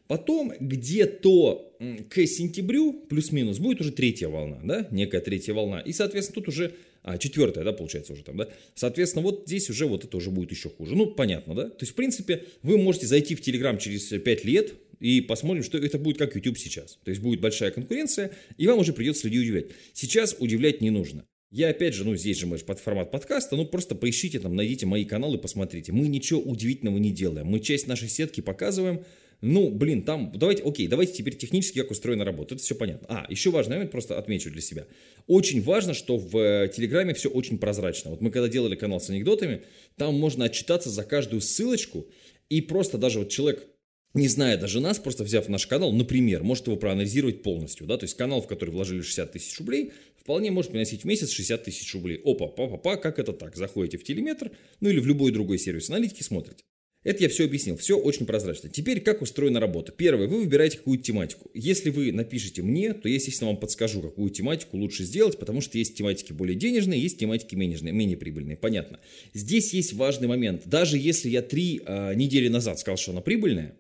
Потом 0.08 0.54
где-то 0.60 1.74
к 2.10 2.26
сентябрю, 2.28 2.94
плюс-минус, 2.94 3.60
будет 3.60 3.82
уже 3.82 3.92
третья 3.92 4.28
волна, 4.28 4.60
да, 4.64 4.88
некая 4.92 5.20
третья 5.20 5.54
волна. 5.54 5.80
И, 5.80 5.94
соответственно, 5.94 6.36
тут 6.36 6.48
уже 6.50 6.76
а, 7.04 7.18
четвертая, 7.18 7.64
да, 7.64 7.74
получается 7.74 8.14
уже 8.14 8.24
там, 8.24 8.38
да. 8.38 8.50
Соответственно, 8.76 9.24
вот 9.24 9.44
здесь 9.46 9.70
уже 9.70 9.86
вот 9.86 10.06
это 10.06 10.16
уже 10.18 10.30
будет 10.30 10.52
еще 10.52 10.70
хуже. 10.70 10.96
Ну, 10.96 11.08
понятно, 11.08 11.56
да. 11.56 11.70
То 11.70 11.82
есть, 11.82 11.94
в 11.94 11.96
принципе, 11.96 12.46
вы 12.62 12.78
можете 12.78 13.08
зайти 13.08 13.36
в 13.36 13.42
Телеграм 13.42 13.78
через 13.78 14.08
5 14.08 14.46
лет 14.46 14.74
и 15.00 15.22
посмотрим, 15.22 15.64
что 15.64 15.78
это 15.78 15.98
будет 15.98 16.18
как 16.18 16.36
YouTube 16.36 16.58
сейчас. 16.58 17.00
То 17.04 17.10
есть, 17.10 17.22
будет 17.22 17.42
большая 17.42 17.72
конкуренция, 17.72 18.32
и 18.58 18.68
вам 18.68 18.80
уже 18.80 18.94
придется 18.94 19.28
людей 19.28 19.42
удивлять. 19.42 19.66
Сейчас 19.94 20.36
удивлять 20.40 20.82
не 20.82 20.92
нужно. 20.92 21.26
Я 21.52 21.70
опять 21.70 21.94
же, 21.94 22.04
ну 22.04 22.16
здесь 22.16 22.38
же 22.38 22.48
мы 22.48 22.58
под 22.58 22.80
формат 22.80 23.12
подкаста, 23.12 23.56
ну 23.56 23.66
просто 23.66 23.96
поищите 23.96 24.40
там, 24.40 24.56
найдите 24.56 24.86
мои 24.86 25.06
каналы, 25.06 25.38
посмотрите. 25.38 25.94
Мы 25.94 26.08
ничего 26.10 26.42
удивительного 26.42 26.98
не 26.98 27.12
делаем. 27.12 27.48
Мы 27.48 27.62
часть 27.62 27.88
нашей 27.88 28.10
сетки 28.10 28.42
показываем, 28.42 29.06
ну, 29.46 29.70
блин, 29.70 30.02
там, 30.02 30.32
давайте, 30.34 30.64
окей, 30.64 30.88
давайте 30.88 31.14
теперь 31.14 31.38
технически 31.38 31.80
как 31.80 31.92
устроена 31.92 32.26
работа, 32.26 32.56
это 32.56 32.64
все 32.64 32.74
понятно. 32.74 33.08
А, 33.10 33.26
еще 33.30 33.52
важный 33.52 33.76
момент, 33.76 33.92
просто 33.92 34.18
отмечу 34.18 34.50
для 34.50 34.62
себя. 34.62 34.88
Очень 35.28 35.62
важно, 35.62 35.94
что 35.94 36.18
в 36.18 36.36
э, 36.38 36.68
Телеграме 36.76 37.14
все 37.14 37.30
очень 37.30 37.60
прозрачно. 37.60 38.10
Вот 38.10 38.22
мы 38.22 38.32
когда 38.32 38.48
делали 38.50 38.76
канал 38.76 39.00
с 39.00 39.10
анекдотами, 39.12 39.62
там 39.98 40.16
можно 40.16 40.46
отчитаться 40.46 40.90
за 40.90 41.04
каждую 41.04 41.42
ссылочку, 41.42 42.08
и 42.50 42.60
просто 42.62 42.98
даже 42.98 43.20
вот 43.20 43.30
человек 43.30 43.68
не 44.16 44.28
зная 44.28 44.58
даже 44.58 44.80
нас, 44.80 44.98
просто 44.98 45.24
взяв 45.24 45.48
наш 45.48 45.68
канал, 45.68 45.92
например, 45.92 46.42
может 46.42 46.66
его 46.66 46.76
проанализировать 46.76 47.44
полностью, 47.44 47.86
да, 47.86 47.98
то 47.98 48.06
есть 48.06 48.18
канал, 48.18 48.42
в 48.42 48.48
который 48.48 48.72
вложили 48.72 49.02
60 49.02 49.32
тысяч 49.32 49.60
рублей, 49.60 49.92
вполне 50.18 50.50
может 50.50 50.72
приносить 50.72 51.02
в 51.02 51.06
месяц 51.06 51.30
60 51.30 51.64
тысяч 51.66 51.94
рублей. 51.94 52.20
Опа, 52.26 52.48
папа, 52.48 52.78
па, 52.78 52.96
как 52.96 53.20
это 53.20 53.32
так? 53.32 53.56
Заходите 53.56 54.00
в 54.00 54.04
телеметр, 54.04 54.52
ну 54.80 54.90
или 54.90 55.00
в 55.00 55.06
любой 55.06 55.32
другой 55.32 55.60
сервис 55.60 55.90
аналитики, 55.90 56.24
смотрите. 56.24 56.64
Это 57.06 57.22
я 57.22 57.30
все 57.30 57.46
объяснил, 57.46 57.78
все 57.78 57.98
очень 57.98 58.26
прозрачно. 58.26 58.68
Теперь 58.68 59.00
как 59.00 59.22
устроена 59.22 59.60
работа? 59.60 59.92
Первое, 59.92 60.28
вы 60.28 60.40
выбираете 60.40 60.80
какую-то 60.80 61.04
тематику. 61.04 61.52
Если 61.54 61.92
вы 61.92 62.12
напишите 62.12 62.64
мне, 62.64 62.94
то 62.94 63.08
я, 63.08 63.16
естественно, 63.16 63.52
вам 63.52 63.60
подскажу, 63.60 64.02
какую 64.02 64.32
тематику 64.32 64.76
лучше 64.78 65.04
сделать, 65.04 65.38
потому 65.38 65.62
что 65.62 65.78
есть 65.78 65.96
тематики 65.96 66.34
более 66.34 66.56
денежные, 66.56 67.00
есть 67.00 67.20
тематики 67.20 67.54
менее, 67.54 67.80
менее 67.80 68.18
прибыльные. 68.18 68.58
Понятно. 68.58 69.00
Здесь 69.36 69.72
есть 69.74 69.94
важный 69.94 70.28
момент. 70.28 70.64
Даже 70.66 70.98
если 70.98 71.30
я 71.30 71.44
три 71.44 71.80
э, 71.86 72.16
недели 72.16 72.48
назад 72.48 72.80
сказал, 72.80 72.98
что 72.98 73.12
она 73.12 73.22
прибыльная, 73.22 73.76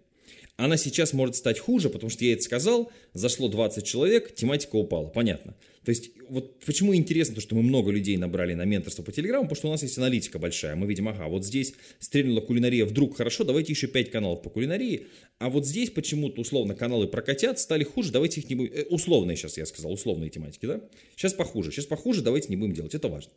она 0.55 0.77
сейчас 0.77 1.11
может 1.11 1.35
стать 1.35 1.59
хуже, 1.59 1.89
потому 1.89 2.11
что 2.11 2.23
я 2.23 2.33
это 2.33 2.43
сказал, 2.43 2.91
зашло 3.13 3.49
20 3.49 3.83
человек, 3.83 4.35
тематика 4.35 4.75
упала. 4.75 5.07
Понятно. 5.07 5.55
То 5.85 5.91
есть, 5.91 6.11
вот 6.29 6.59
почему 6.65 6.95
интересно, 6.95 7.35
то, 7.35 7.41
что 7.41 7.53
мы 7.55 7.61
много 7.61 7.91
людей 7.91 8.17
набрали 8.17 8.55
на 8.55 8.65
менторство 8.65 9.03
по 9.03 9.11
Телеграму, 9.11 9.43
потому 9.43 9.55
что 9.55 9.67
у 9.67 9.71
нас 9.71 9.83
есть 9.83 9.97
аналитика 9.99 10.39
большая. 10.39 10.75
Мы 10.75 10.87
видим, 10.87 11.07
ага, 11.07 11.27
вот 11.27 11.45
здесь 11.45 11.75
стрельнула 11.99 12.41
кулинария 12.41 12.85
вдруг 12.85 13.15
хорошо, 13.15 13.43
давайте 13.43 13.71
еще 13.71 13.87
5 13.87 14.09
каналов 14.09 14.41
по 14.41 14.49
кулинарии. 14.49 15.05
А 15.37 15.51
вот 15.51 15.67
здесь 15.67 15.91
почему-то, 15.91 16.41
условно, 16.41 16.73
каналы 16.73 17.07
прокатят, 17.07 17.59
стали 17.59 17.83
хуже, 17.83 18.11
давайте 18.11 18.41
их 18.41 18.49
не 18.49 18.55
будем... 18.55 18.73
Э, 18.73 18.83
условные 18.85 19.37
сейчас, 19.37 19.57
я 19.57 19.65
сказал, 19.67 19.93
условные 19.93 20.31
тематики, 20.31 20.65
да? 20.65 20.81
Сейчас 21.15 21.33
похуже, 21.33 21.71
сейчас 21.71 21.85
похуже, 21.85 22.23
давайте 22.23 22.47
не 22.49 22.57
будем 22.57 22.73
делать, 22.73 22.95
это 22.95 23.07
важно. 23.07 23.31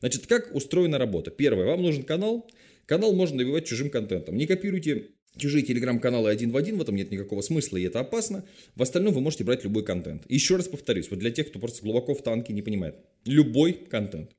Значит, 0.00 0.26
как 0.26 0.54
устроена 0.54 0.98
работа? 0.98 1.30
Первое, 1.30 1.64
вам 1.64 1.80
нужен 1.82 2.02
канал. 2.02 2.46
Канал 2.84 3.14
можно 3.14 3.38
набивать 3.38 3.66
чужим 3.66 3.88
контентом. 3.88 4.36
Не 4.36 4.46
копируйте 4.46 5.06
чужие 5.36 5.64
телеграм-каналы 5.64 6.30
один 6.30 6.50
в 6.50 6.56
один, 6.56 6.78
в 6.78 6.82
этом 6.82 6.96
нет 6.96 7.10
никакого 7.10 7.40
смысла, 7.40 7.76
и 7.76 7.82
это 7.82 8.00
опасно. 8.00 8.44
В 8.74 8.82
остальном 8.82 9.14
вы 9.14 9.20
можете 9.20 9.44
брать 9.44 9.64
любой 9.64 9.84
контент. 9.84 10.24
Еще 10.28 10.56
раз 10.56 10.68
повторюсь, 10.68 11.10
вот 11.10 11.18
для 11.18 11.30
тех, 11.30 11.48
кто 11.48 11.58
просто 11.58 11.82
глубоко 11.82 12.14
в 12.14 12.22
танке 12.22 12.52
не 12.52 12.62
понимает. 12.62 12.96
Любой 13.24 13.72
контент. 13.72 14.30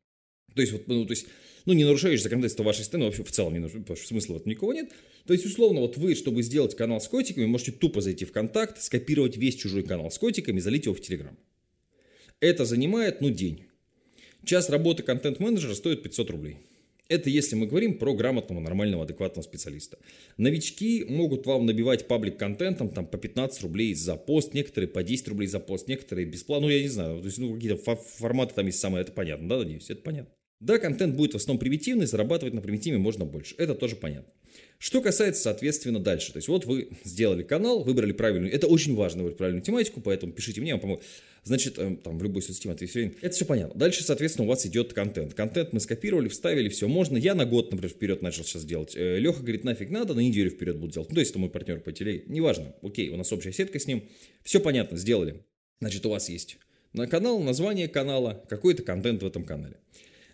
То 0.53 0.61
есть, 0.61 0.73
вот, 0.73 0.87
ну, 0.87 1.05
то 1.05 1.11
есть, 1.11 1.27
ну, 1.65 1.73
не 1.73 1.83
нарушаешь 1.83 2.21
законодательство 2.21 2.63
вашей 2.63 2.85
страны, 2.85 3.05
вообще 3.05 3.23
в 3.23 3.31
целом 3.31 3.53
не 3.53 3.59
нарушаешь, 3.59 3.83
потому 3.83 3.97
что 3.97 4.07
смысла 4.07 4.33
вот 4.33 4.45
никого 4.45 4.73
нет. 4.73 4.91
То 5.25 5.33
есть, 5.33 5.45
условно, 5.45 5.81
вот 5.81 5.97
вы, 5.97 6.15
чтобы 6.15 6.43
сделать 6.43 6.75
канал 6.75 7.01
с 7.01 7.07
котиками, 7.07 7.45
можете 7.45 7.71
тупо 7.71 8.01
зайти 8.01 8.23
в 8.23 8.31
контакт, 8.31 8.81
скопировать 8.81 9.35
весь 9.37 9.55
чужой 9.55 9.83
канал 9.83 10.09
с 10.11 10.17
котиками, 10.17 10.59
залить 10.59 10.85
его 10.85 10.95
в 10.95 11.01
Телеграм. 11.01 11.37
Это 12.39 12.65
занимает, 12.65 13.21
ну, 13.21 13.29
день. 13.29 13.65
Час 14.45 14.69
работы 14.69 15.03
контент-менеджера 15.03 15.73
стоит 15.73 16.03
500 16.03 16.29
рублей. 16.29 16.57
Это 17.07 17.29
если 17.29 17.55
мы 17.55 17.67
говорим 17.67 17.97
про 17.99 18.13
грамотного, 18.15 18.59
нормального, 18.59 19.03
адекватного 19.03 19.43
специалиста. 19.43 19.99
Новички 20.37 21.05
могут 21.07 21.45
вам 21.45 21.65
набивать 21.65 22.07
паблик 22.07 22.37
контентом 22.37 22.89
там, 22.89 23.05
по 23.05 23.17
15 23.17 23.61
рублей 23.63 23.93
за 23.93 24.15
пост, 24.15 24.53
некоторые 24.53 24.89
по 24.89 25.03
10 25.03 25.27
рублей 25.27 25.47
за 25.47 25.59
пост, 25.59 25.87
некоторые 25.87 26.25
бесплатно, 26.25 26.67
ну 26.67 26.73
я 26.73 26.81
не 26.81 26.87
знаю, 26.87 27.19
то 27.19 27.25
есть 27.25 27.37
ну, 27.37 27.53
какие-то 27.53 27.95
форматы 27.95 28.55
там 28.55 28.65
есть 28.65 28.79
самые, 28.79 29.03
это 29.03 29.11
понятно, 29.11 29.47
да, 29.47 29.57
надеюсь, 29.57 29.89
это 29.89 30.01
понятно. 30.01 30.33
Да, 30.59 30.79
контент 30.79 31.15
будет 31.15 31.33
в 31.33 31.35
основном 31.35 31.59
примитивный, 31.59 32.07
зарабатывать 32.07 32.53
на 32.53 32.61
примитиве 32.61 32.97
можно 32.97 33.25
больше, 33.25 33.53
это 33.57 33.75
тоже 33.75 33.95
понятно. 33.95 34.31
Что 34.77 35.01
касается, 35.01 35.43
соответственно, 35.43 35.99
дальше. 35.99 36.31
То 36.31 36.37
есть 36.37 36.47
вот 36.47 36.65
вы 36.65 36.89
сделали 37.03 37.43
канал, 37.43 37.83
выбрали 37.83 38.13
правильную, 38.13 38.53
это 38.53 38.67
очень 38.67 38.95
важно, 38.95 39.23
выбрать 39.23 39.37
правильную 39.37 39.63
тематику, 39.63 40.01
поэтому 40.01 40.33
пишите 40.33 40.61
мне, 40.61 40.69
я 40.69 40.75
вам 40.75 40.81
помогу. 40.81 41.01
Значит, 41.45 41.77
эм, 41.77 41.97
там 41.97 42.17
в 42.17 42.23
любой 42.23 42.41
соцсети 42.41 42.67
ответить 42.67 43.17
Это 43.21 43.35
все 43.35 43.45
понятно. 43.45 43.79
Дальше, 43.79 44.03
соответственно, 44.03 44.47
у 44.47 44.49
вас 44.49 44.65
идет 44.65 44.93
контент. 44.93 45.35
Контент 45.35 45.73
мы 45.73 45.79
скопировали, 45.79 46.27
вставили, 46.27 46.69
все 46.69 46.87
можно. 46.87 47.17
Я 47.17 47.35
на 47.35 47.45
год, 47.45 47.71
например, 47.71 47.91
вперед 47.91 48.23
начал 48.23 48.43
сейчас 48.43 48.65
делать. 48.65 48.95
Э, 48.95 49.19
Леха 49.19 49.41
говорит, 49.41 49.63
нафиг 49.63 49.91
надо, 49.91 50.15
на 50.15 50.21
неделю 50.21 50.49
вперед 50.49 50.77
буду 50.77 50.93
делать. 50.93 51.09
Ну, 51.09 51.15
то 51.15 51.19
есть 51.19 51.31
это 51.31 51.39
мой 51.39 51.51
партнер 51.51 51.79
по 51.81 51.91
теле. 51.91 52.23
Неважно. 52.25 52.75
Окей, 52.81 53.09
у 53.09 53.15
нас 53.15 53.31
общая 53.31 53.53
сетка 53.53 53.79
с 53.79 53.85
ним. 53.85 54.09
Все 54.43 54.59
понятно, 54.59 54.97
сделали. 54.97 55.45
Значит, 55.79 56.03
у 56.07 56.09
вас 56.09 56.29
есть 56.29 56.57
на 56.93 57.07
канал, 57.07 57.39
название 57.39 57.87
канала, 57.87 58.43
какой-то 58.49 58.81
контент 58.81 59.21
в 59.21 59.25
этом 59.25 59.43
канале. 59.43 59.77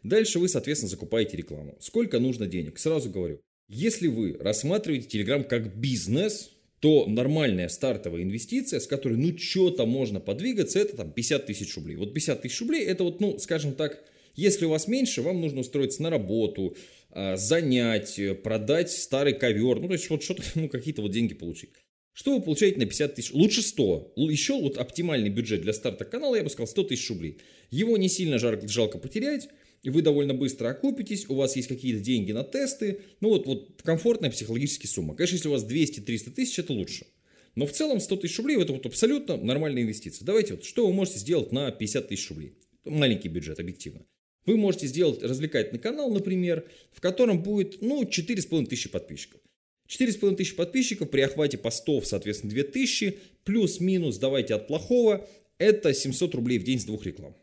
Дальше 0.04 0.40
вы, 0.40 0.48
соответственно, 0.48 0.90
закупаете 0.90 1.36
рекламу. 1.36 1.76
Сколько 1.82 2.20
нужно 2.20 2.48
денег? 2.48 2.80
Сразу 2.80 3.10
говорю, 3.10 3.42
если 3.68 4.08
вы 4.08 4.38
рассматриваете 4.40 5.20
Telegram 5.20 5.44
как 5.44 5.76
бизнес, 5.76 6.52
то 6.82 7.06
нормальная 7.06 7.70
стартовая 7.70 8.24
инвестиция, 8.24 8.80
с 8.80 8.88
которой 8.88 9.16
ну 9.16 9.38
что-то 9.38 9.86
можно 9.86 10.20
подвигаться, 10.20 10.80
это 10.80 10.98
там 10.98 11.12
50 11.12 11.46
тысяч 11.46 11.76
рублей. 11.76 11.96
Вот 11.96 12.14
50 12.14 12.42
тысяч 12.42 12.60
рублей 12.60 12.84
это 12.86 13.04
вот, 13.04 13.22
ну, 13.22 13.38
скажем 13.38 13.74
так, 13.74 14.04
если 14.36 14.66
у 14.66 14.70
вас 14.70 14.88
меньше, 14.88 15.22
вам 15.22 15.42
нужно 15.42 15.62
устроиться 15.62 16.02
на 16.02 16.10
работу, 16.10 16.76
а, 17.12 17.38
занять, 17.38 18.20
продать 18.44 18.90
старый 18.90 19.34
ковер, 19.34 19.80
ну, 19.80 19.88
то 19.88 19.94
есть 19.94 20.10
вот 20.10 20.24
что-то, 20.24 20.42
ну, 20.56 20.70
какие-то 20.70 21.04
вот 21.04 21.12
деньги 21.12 21.36
получить. 21.36 21.70
Что 22.14 22.36
вы 22.36 22.42
получаете 22.42 22.80
на 22.80 22.86
50 22.86 23.16
тысяч? 23.16 23.32
Лучше 23.32 23.62
100. 23.62 24.14
Еще 24.16 24.60
вот 24.60 24.78
оптимальный 24.78 25.30
бюджет 25.30 25.62
для 25.62 25.74
старта 25.74 26.04
канала, 26.04 26.36
я 26.36 26.44
бы 26.44 26.50
сказал, 26.50 26.68
100 26.68 26.84
тысяч 26.86 27.08
рублей. 27.10 27.38
Его 27.70 27.96
не 27.96 28.10
сильно 28.10 28.40
жалко 28.40 28.98
потерять 28.98 29.50
и 29.84 29.90
вы 29.90 30.02
довольно 30.02 30.34
быстро 30.34 30.70
окупитесь, 30.70 31.28
у 31.28 31.36
вас 31.36 31.56
есть 31.56 31.68
какие-то 31.68 32.02
деньги 32.02 32.32
на 32.32 32.44
тесты, 32.44 33.02
ну 33.20 33.30
вот, 33.30 33.46
вот 33.48 33.82
комфортная 33.84 34.30
психологическая 34.30 34.90
сумма. 34.90 35.16
Конечно, 35.16 35.36
если 35.36 35.48
у 35.48 35.52
вас 35.52 35.66
200-300 35.66 36.32
тысяч, 36.32 36.60
это 36.60 36.74
лучше. 36.74 37.08
Но 37.56 37.66
в 37.66 37.72
целом 37.72 38.00
100 38.00 38.16
тысяч 38.18 38.38
рублей 38.38 38.62
это 38.62 38.74
вот 38.74 38.86
абсолютно 38.86 39.38
нормальная 39.38 39.84
инвестиция. 39.84 40.26
Давайте 40.26 40.54
вот, 40.54 40.64
что 40.64 40.88
вы 40.88 40.94
можете 40.94 41.20
сделать 41.20 41.52
на 41.52 41.72
50 41.72 42.08
тысяч 42.08 42.30
рублей? 42.30 42.54
Маленький 42.86 43.28
бюджет, 43.28 43.60
объективно. 43.60 44.06
Вы 44.46 44.58
можете 44.58 44.88
сделать 44.88 45.22
развлекательный 45.22 45.80
канал, 45.80 46.12
например, 46.12 46.66
в 46.92 47.02
котором 47.02 47.44
будет, 47.44 47.82
ну, 47.82 48.04
4,5 48.04 48.66
тысячи 48.68 48.90
подписчиков. 48.90 49.42
4,5 49.88 50.36
тысячи 50.36 50.56
подписчиков 50.56 51.10
при 51.10 51.22
охвате 51.22 51.58
постов, 51.58 52.08
соответственно, 52.08 52.54
2 52.54 52.64
тысячи, 52.64 53.20
плюс-минус, 53.44 54.18
давайте 54.18 54.56
от 54.56 54.68
плохого, 54.68 55.28
это 55.58 55.94
700 55.94 56.34
рублей 56.36 56.58
в 56.58 56.64
день 56.64 56.80
с 56.80 56.86
двух 56.86 57.06
реклам. 57.06 57.36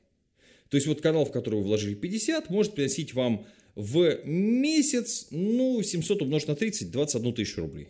То 0.70 0.76
есть 0.76 0.86
вот 0.86 1.00
канал, 1.00 1.24
в 1.24 1.32
который 1.32 1.56
вы 1.56 1.64
вложили 1.64 1.94
50, 1.94 2.50
может 2.50 2.74
приносить 2.74 3.14
вам 3.14 3.46
в 3.74 4.24
месяц, 4.24 5.28
ну, 5.30 5.82
700 5.82 6.22
умножить 6.22 6.48
на 6.48 6.56
30, 6.56 6.90
21 6.90 7.34
тысячу 7.34 7.60
рублей. 7.60 7.88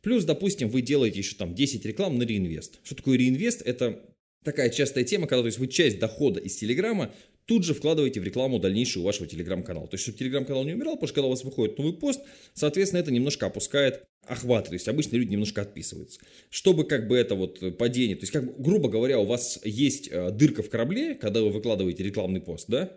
Плюс, 0.00 0.24
допустим, 0.24 0.68
вы 0.68 0.82
делаете 0.82 1.18
еще 1.18 1.34
там 1.36 1.54
10 1.54 1.84
реклам 1.84 2.18
на 2.18 2.22
реинвест. 2.22 2.78
Что 2.82 2.94
такое 2.94 3.18
реинвест? 3.18 3.62
Это 3.62 4.00
такая 4.44 4.70
частая 4.70 5.04
тема, 5.04 5.26
когда 5.26 5.42
то 5.42 5.46
есть, 5.46 5.58
вы 5.58 5.66
часть 5.66 5.98
дохода 5.98 6.40
из 6.40 6.56
Телеграма 6.56 7.12
тут 7.46 7.64
же 7.64 7.74
вкладываете 7.74 8.20
в 8.20 8.24
рекламу 8.24 8.58
дальнейшую 8.58 9.04
вашего 9.04 9.26
телеграм-канала. 9.26 9.86
То 9.86 9.94
есть, 9.94 10.04
чтобы 10.04 10.18
телеграм-канал 10.18 10.64
не 10.64 10.72
умирал, 10.72 10.94
потому 10.94 11.08
что 11.08 11.14
когда 11.14 11.26
у 11.26 11.30
вас 11.30 11.44
выходит 11.44 11.78
новый 11.78 11.92
пост, 11.92 12.20
соответственно, 12.54 13.00
это 13.00 13.10
немножко 13.10 13.46
опускает 13.46 14.04
охват, 14.26 14.68
то 14.68 14.72
есть 14.72 14.88
обычно 14.88 15.16
люди 15.16 15.32
немножко 15.32 15.62
отписываются. 15.62 16.20
Чтобы 16.50 16.84
как 16.84 17.08
бы 17.08 17.16
это 17.16 17.34
вот 17.34 17.76
падение, 17.76 18.16
то 18.16 18.22
есть 18.22 18.32
как 18.32 18.60
грубо 18.60 18.88
говоря, 18.88 19.18
у 19.18 19.26
вас 19.26 19.60
есть 19.64 20.08
э, 20.10 20.30
дырка 20.30 20.62
в 20.62 20.70
корабле, 20.70 21.14
когда 21.14 21.42
вы 21.42 21.50
выкладываете 21.50 22.02
рекламный 22.02 22.40
пост, 22.40 22.66
да, 22.68 22.90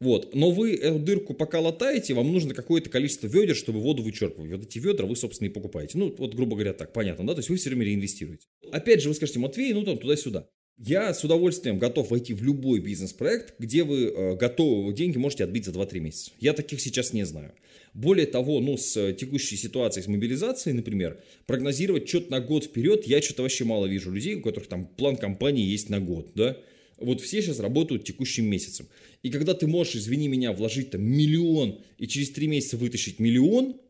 вот. 0.00 0.34
Но 0.34 0.50
вы 0.50 0.74
эту 0.74 0.98
дырку 0.98 1.34
пока 1.34 1.60
латаете, 1.60 2.14
вам 2.14 2.32
нужно 2.32 2.54
какое-то 2.54 2.88
количество 2.88 3.26
ведер, 3.26 3.56
чтобы 3.56 3.80
воду 3.80 4.02
вычерпывать. 4.02 4.50
Вот 4.52 4.62
эти 4.62 4.78
ведра 4.78 5.06
вы, 5.06 5.16
собственно, 5.16 5.48
и 5.48 5.50
покупаете. 5.50 5.98
Ну, 5.98 6.14
вот, 6.16 6.34
грубо 6.34 6.54
говоря, 6.54 6.72
так, 6.72 6.92
понятно, 6.92 7.26
да? 7.26 7.34
То 7.34 7.40
есть 7.40 7.50
вы 7.50 7.56
все 7.56 7.70
время 7.70 7.84
реинвестируете. 7.84 8.46
Опять 8.70 9.02
же, 9.02 9.08
вы 9.08 9.14
скажете, 9.14 9.40
Матвей, 9.40 9.72
ну 9.72 9.84
там 9.84 9.98
туда-сюда. 9.98 10.48
Я 10.78 11.12
с 11.12 11.24
удовольствием 11.24 11.80
готов 11.80 12.12
войти 12.12 12.34
в 12.34 12.42
любой 12.42 12.78
бизнес-проект, 12.78 13.54
где 13.58 13.82
вы 13.82 14.04
э, 14.04 14.36
готовы, 14.36 14.92
деньги 14.92 15.18
можете 15.18 15.42
отбить 15.42 15.64
за 15.64 15.72
2-3 15.72 15.98
месяца. 15.98 16.30
Я 16.38 16.52
таких 16.52 16.80
сейчас 16.80 17.12
не 17.12 17.24
знаю. 17.26 17.52
Более 17.94 18.26
того, 18.26 18.60
ну, 18.60 18.76
с 18.76 19.12
текущей 19.14 19.56
ситуацией, 19.56 20.04
с 20.04 20.06
мобилизацией, 20.06 20.76
например, 20.76 21.20
прогнозировать 21.46 22.08
что-то 22.08 22.30
на 22.30 22.40
год 22.40 22.64
вперед, 22.64 23.08
я 23.08 23.20
что-то 23.20 23.42
вообще 23.42 23.64
мало 23.64 23.86
вижу 23.86 24.12
людей, 24.12 24.36
у 24.36 24.40
которых 24.40 24.68
там 24.68 24.86
план 24.86 25.16
компании 25.16 25.66
есть 25.66 25.88
на 25.88 25.98
год, 25.98 26.30
да. 26.36 26.56
Вот 26.96 27.20
все 27.20 27.42
сейчас 27.42 27.58
работают 27.58 28.04
текущим 28.04 28.46
месяцем. 28.46 28.86
И 29.24 29.30
когда 29.30 29.54
ты 29.54 29.66
можешь, 29.66 29.96
извини 29.96 30.28
меня, 30.28 30.52
вложить 30.52 30.90
там 30.90 31.02
миллион 31.02 31.80
и 31.96 32.06
через 32.06 32.30
три 32.30 32.46
месяца 32.46 32.76
вытащить 32.76 33.18
миллион, 33.18 33.80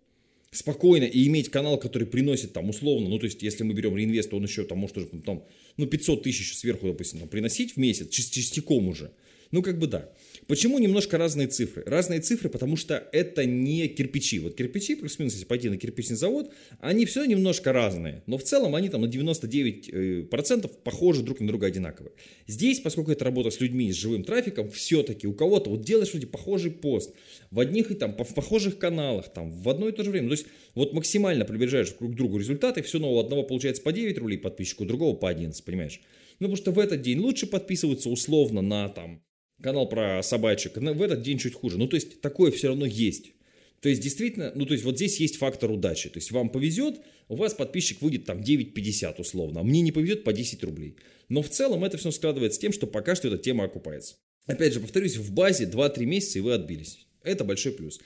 спокойно 0.50 1.05
и 1.05 1.26
иметь 1.26 1.50
канал, 1.50 1.78
который 1.78 2.07
приносит 2.07 2.52
там 2.52 2.71
условно, 2.71 3.09
ну 3.09 3.19
то 3.19 3.26
есть 3.26 3.43
если 3.43 3.64
мы 3.64 3.75
берем 3.75 3.97
реинвест, 3.97 4.33
он 4.33 4.45
еще 4.45 4.64
там 4.64 4.78
может 4.78 4.97
уже 4.97 5.07
там, 5.25 5.45
ну 5.76 5.87
500 5.87 6.23
тысяч 6.23 6.57
сверху, 6.57 6.87
допустим, 6.87 7.21
там, 7.21 7.28
приносить 7.28 7.75
в 7.75 7.76
месяц, 7.76 8.09
частиком 8.11 8.88
уже. 8.88 9.12
Ну, 9.50 9.62
как 9.62 9.78
бы 9.78 9.87
да. 9.87 10.11
Почему 10.49 10.78
немножко 10.78 11.19
разные 11.19 11.47
цифры? 11.47 11.83
Разные 11.85 12.21
цифры, 12.21 12.49
потому 12.49 12.76
что 12.76 13.07
это 13.12 13.45
не 13.45 13.87
кирпичи. 13.87 14.38
Вот 14.38 14.55
кирпичи, 14.55 14.95
плюс-минус, 14.95 15.35
если 15.35 15.45
пойти 15.45 15.69
на 15.69 15.76
кирпичный 15.76 16.17
завод, 16.17 16.50
они 16.81 17.05
все 17.05 17.26
немножко 17.26 17.71
разные. 17.71 18.23
Но 18.25 18.38
в 18.38 18.43
целом 18.43 18.75
они 18.75 18.88
там 18.88 19.02
на 19.02 19.09
99% 19.09 20.64
э, 20.64 20.69
похожи 20.83 21.23
друг 21.23 21.40
на 21.40 21.49
друга 21.49 21.67
одинаковые. 21.67 22.14
Здесь, 22.47 22.81
поскольку 22.81 23.11
это 23.11 23.26
работа 23.26 23.50
с 23.50 23.61
людьми, 23.61 23.93
с 23.93 23.97
живым 23.97 24.25
трафиком, 24.25 24.71
все-таки 24.71 25.26
у 25.26 25.35
кого-то 25.35 25.69
вот 25.69 25.83
делаешь 25.83 26.12
вроде 26.12 26.26
похожий 26.26 26.71
пост, 26.71 27.14
в 27.50 27.61
одних 27.61 27.90
и 27.90 27.95
там, 27.95 28.17
в 28.17 28.35
похожих 28.35 28.78
каналах, 28.78 29.31
там, 29.31 29.50
в 29.50 29.69
одно 29.69 29.90
и 29.90 29.93
то 29.93 30.02
же 30.02 30.11
время. 30.11 30.28
То 30.28 30.33
есть 30.33 30.47
вот 30.75 30.95
максимально 30.95 31.45
приближаешь 31.45 31.90
друг 31.90 32.12
к 32.12 32.14
другу 32.14 32.38
результаты, 32.38 32.81
все, 32.81 32.99
но 32.99 33.12
у 33.12 33.19
одного 33.19 33.43
получается 33.43 33.83
по 33.83 33.93
9 33.93 34.17
рублей 34.17 34.38
подписчику, 34.38 34.85
у 34.85 34.87
другого 34.87 35.14
по 35.14 35.28
11, 35.28 35.62
понимаешь? 35.62 36.00
Ну, 36.40 36.47
потому 36.47 36.57
что 36.57 36.73
в 36.73 36.78
этот 36.78 37.02
день 37.02 37.19
лучше 37.19 37.47
подписываться 37.47 38.09
условно 38.09 38.62
на 38.62 38.88
там 38.88 39.23
канал 39.62 39.88
про 39.88 40.23
собачек, 40.23 40.77
в 40.77 41.03
этот 41.03 41.23
день 41.23 41.38
чуть 41.38 41.55
хуже. 41.55 41.79
Ну, 41.79 41.87
то 41.87 41.97
есть, 41.97 42.21
такое 42.21 42.50
все 42.50 42.69
равно 42.69 42.87
есть. 42.87 43.33
То 43.81 43.88
есть, 43.88 44.00
действительно, 44.00 44.53
ну, 44.55 44.67
то 44.67 44.73
есть, 44.73 44.85
вот 44.85 44.97
здесь 44.97 45.21
есть 45.21 45.37
фактор 45.37 45.71
удачи. 45.71 46.09
То 46.09 46.19
есть, 46.19 46.31
вам 46.33 46.50
повезет, 46.50 47.00
у 47.29 47.37
вас 47.37 47.55
подписчик 47.55 48.03
выйдет 48.03 48.25
там 48.25 48.41
9,50 48.41 49.21
условно, 49.21 49.61
а 49.61 49.62
мне 49.62 49.81
не 49.81 49.93
повезет 49.93 50.25
по 50.25 50.33
10 50.33 50.62
рублей. 50.65 50.97
Но 51.29 51.43
в 51.43 51.49
целом 51.49 51.85
это 51.85 51.97
все 51.97 52.11
складывается 52.11 52.57
с 52.57 52.61
тем, 52.61 52.73
что 52.73 52.87
пока 52.87 53.15
что 53.15 53.29
эта 53.29 53.38
тема 53.38 53.65
окупается. 53.65 54.17
Опять 54.47 54.73
же, 54.73 54.81
повторюсь, 54.81 55.17
в 55.17 55.33
базе 55.33 55.67
2-3 55.67 56.07
месяца 56.07 56.38
и 56.38 56.43
вы 56.43 56.55
отбились. 56.55 57.07
Это 57.23 57.45
большой 57.45 57.73
плюс. 57.73 58.00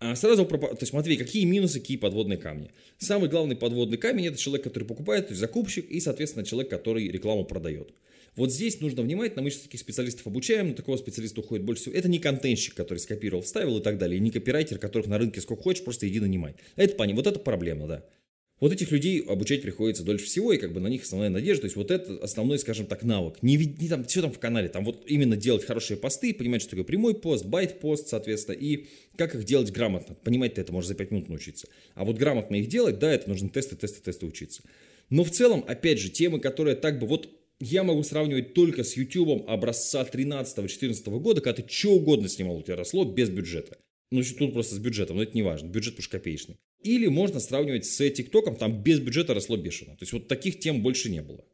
А 0.00 0.14
сразу, 0.14 0.44
то 0.46 0.78
есть, 0.80 0.92
Матвей, 0.92 1.16
какие 1.16 1.44
минусы, 1.44 1.80
какие 1.80 1.96
подводные 1.96 2.38
камни? 2.38 2.70
Самый 2.98 3.28
главный 3.28 3.56
подводный 3.56 3.98
камень– 3.98 4.26
это 4.28 4.38
человек, 4.38 4.62
который 4.62 4.84
покупает, 4.84 5.26
то 5.26 5.32
есть 5.32 5.40
закупщик, 5.40 5.90
и, 5.90 5.98
соответственно, 5.98 6.44
человек, 6.44 6.70
который 6.70 7.08
рекламу 7.08 7.44
продает. 7.44 7.92
Вот 8.38 8.52
здесь 8.52 8.80
нужно 8.80 9.02
внимательно, 9.02 9.42
мы 9.42 9.50
сейчас 9.50 9.62
таких 9.62 9.80
специалистов 9.80 10.26
обучаем, 10.26 10.68
но 10.68 10.74
такого 10.74 10.96
специалиста 10.96 11.40
уходит 11.40 11.66
больше 11.66 11.82
всего. 11.82 11.96
Это 11.96 12.08
не 12.08 12.20
контентщик, 12.20 12.74
который 12.74 12.98
скопировал, 12.98 13.42
вставил 13.42 13.78
и 13.78 13.82
так 13.82 13.98
далее, 13.98 14.16
и 14.16 14.20
не 14.20 14.30
копирайтер, 14.30 14.78
которых 14.78 15.08
на 15.08 15.18
рынке 15.18 15.40
сколько 15.40 15.64
хочешь, 15.64 15.82
просто 15.82 16.08
иди 16.08 16.20
нанимай. 16.20 16.54
Это 16.76 16.94
понятно, 16.94 17.16
вот 17.22 17.26
это 17.26 17.40
проблема, 17.40 17.88
да. 17.88 18.04
Вот 18.60 18.72
этих 18.72 18.90
людей 18.92 19.20
обучать 19.20 19.62
приходится 19.62 20.04
дольше 20.04 20.26
всего, 20.26 20.52
и 20.52 20.58
как 20.58 20.72
бы 20.72 20.80
на 20.80 20.88
них 20.88 21.02
основная 21.02 21.30
надежда. 21.30 21.62
То 21.62 21.66
есть 21.66 21.76
вот 21.76 21.90
это 21.90 22.18
основной, 22.22 22.58
скажем 22.60 22.86
так, 22.86 23.02
навык. 23.04 23.42
Не, 23.42 23.56
не 23.56 23.88
там, 23.88 24.04
все 24.04 24.20
там 24.20 24.32
в 24.32 24.38
канале, 24.38 24.68
там 24.68 24.84
вот 24.84 25.04
именно 25.06 25.36
делать 25.36 25.64
хорошие 25.64 25.96
посты, 25.96 26.32
понимать, 26.34 26.62
что 26.62 26.70
такое 26.70 26.84
прямой 26.84 27.14
пост, 27.14 27.44
байт-пост, 27.44 28.08
соответственно, 28.08 28.56
и 28.56 28.86
как 29.16 29.34
их 29.34 29.44
делать 29.44 29.72
грамотно. 29.72 30.14
Понимать 30.14 30.54
ты 30.54 30.60
это 30.60 30.72
можешь 30.72 30.88
за 30.88 30.94
5 30.94 31.10
минут 31.10 31.28
научиться. 31.28 31.68
А 31.94 32.04
вот 32.04 32.16
грамотно 32.16 32.56
их 32.56 32.68
делать, 32.68 32.98
да, 32.98 33.12
это 33.12 33.28
нужно 33.28 33.48
тесты, 33.48 33.76
тесты, 33.76 34.00
тесты 34.00 34.26
учиться. 34.26 34.62
Но 35.10 35.24
в 35.24 35.30
целом, 35.30 35.64
опять 35.66 35.98
же, 35.98 36.10
темы, 36.10 36.40
которые 36.40 36.74
так 36.76 36.98
бы 36.98 37.06
вот 37.06 37.28
я 37.60 37.82
могу 37.82 38.02
сравнивать 38.02 38.54
только 38.54 38.84
с 38.84 38.96
YouTube 38.96 39.48
образца 39.48 40.08
13-14 40.10 41.18
года, 41.18 41.40
когда 41.40 41.62
ты 41.62 41.68
что 41.68 41.94
угодно 41.94 42.28
снимал, 42.28 42.56
у 42.56 42.62
тебя 42.62 42.76
росло 42.76 43.04
без 43.04 43.30
бюджета. 43.30 43.78
Ну, 44.10 44.22
тут 44.22 44.52
просто 44.54 44.76
с 44.76 44.78
бюджетом, 44.78 45.16
но 45.16 45.22
это 45.22 45.32
не 45.34 45.42
важно, 45.42 45.68
бюджет 45.68 45.98
уж 45.98 46.08
копеечный. 46.08 46.56
Или 46.82 47.08
можно 47.08 47.40
сравнивать 47.40 47.84
с 47.84 48.10
ТикТоком, 48.10 48.56
там 48.56 48.82
без 48.82 49.00
бюджета 49.00 49.34
росло 49.34 49.56
бешено. 49.56 49.96
То 49.96 50.02
есть 50.02 50.12
вот 50.12 50.28
таких 50.28 50.60
тем 50.60 50.82
больше 50.82 51.10
не 51.10 51.20
было. 51.20 51.44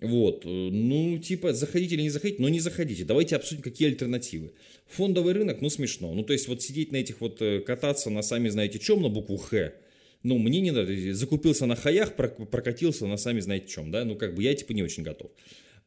Вот, 0.00 0.44
э, 0.44 0.48
ну, 0.48 1.18
типа, 1.18 1.52
заходите 1.52 1.96
или 1.96 2.02
не 2.02 2.10
заходите, 2.10 2.40
но 2.40 2.48
не 2.48 2.60
заходите. 2.60 3.04
Давайте 3.04 3.34
обсудим, 3.36 3.62
какие 3.62 3.88
альтернативы. 3.88 4.52
Фондовый 4.86 5.32
рынок, 5.32 5.60
ну, 5.60 5.70
смешно. 5.70 6.14
Ну, 6.14 6.22
то 6.22 6.32
есть, 6.32 6.46
вот 6.46 6.62
сидеть 6.62 6.92
на 6.92 6.96
этих 6.98 7.20
вот, 7.20 7.42
э, 7.42 7.60
кататься 7.60 8.10
на 8.10 8.22
сами 8.22 8.48
знаете 8.48 8.78
чем, 8.78 9.02
на 9.02 9.08
букву 9.08 9.36
Х, 9.38 9.72
ну, 10.22 10.38
мне 10.38 10.60
не 10.60 10.70
надо. 10.70 11.14
Закупился 11.14 11.66
на 11.66 11.76
хаях, 11.76 12.14
прокатился 12.14 13.06
на 13.06 13.16
сами 13.16 13.40
знаете 13.40 13.68
чем, 13.68 13.90
да, 13.90 14.04
ну, 14.04 14.16
как 14.16 14.34
бы 14.34 14.42
я, 14.42 14.54
типа, 14.54 14.72
не 14.72 14.82
очень 14.82 15.02
готов. 15.02 15.30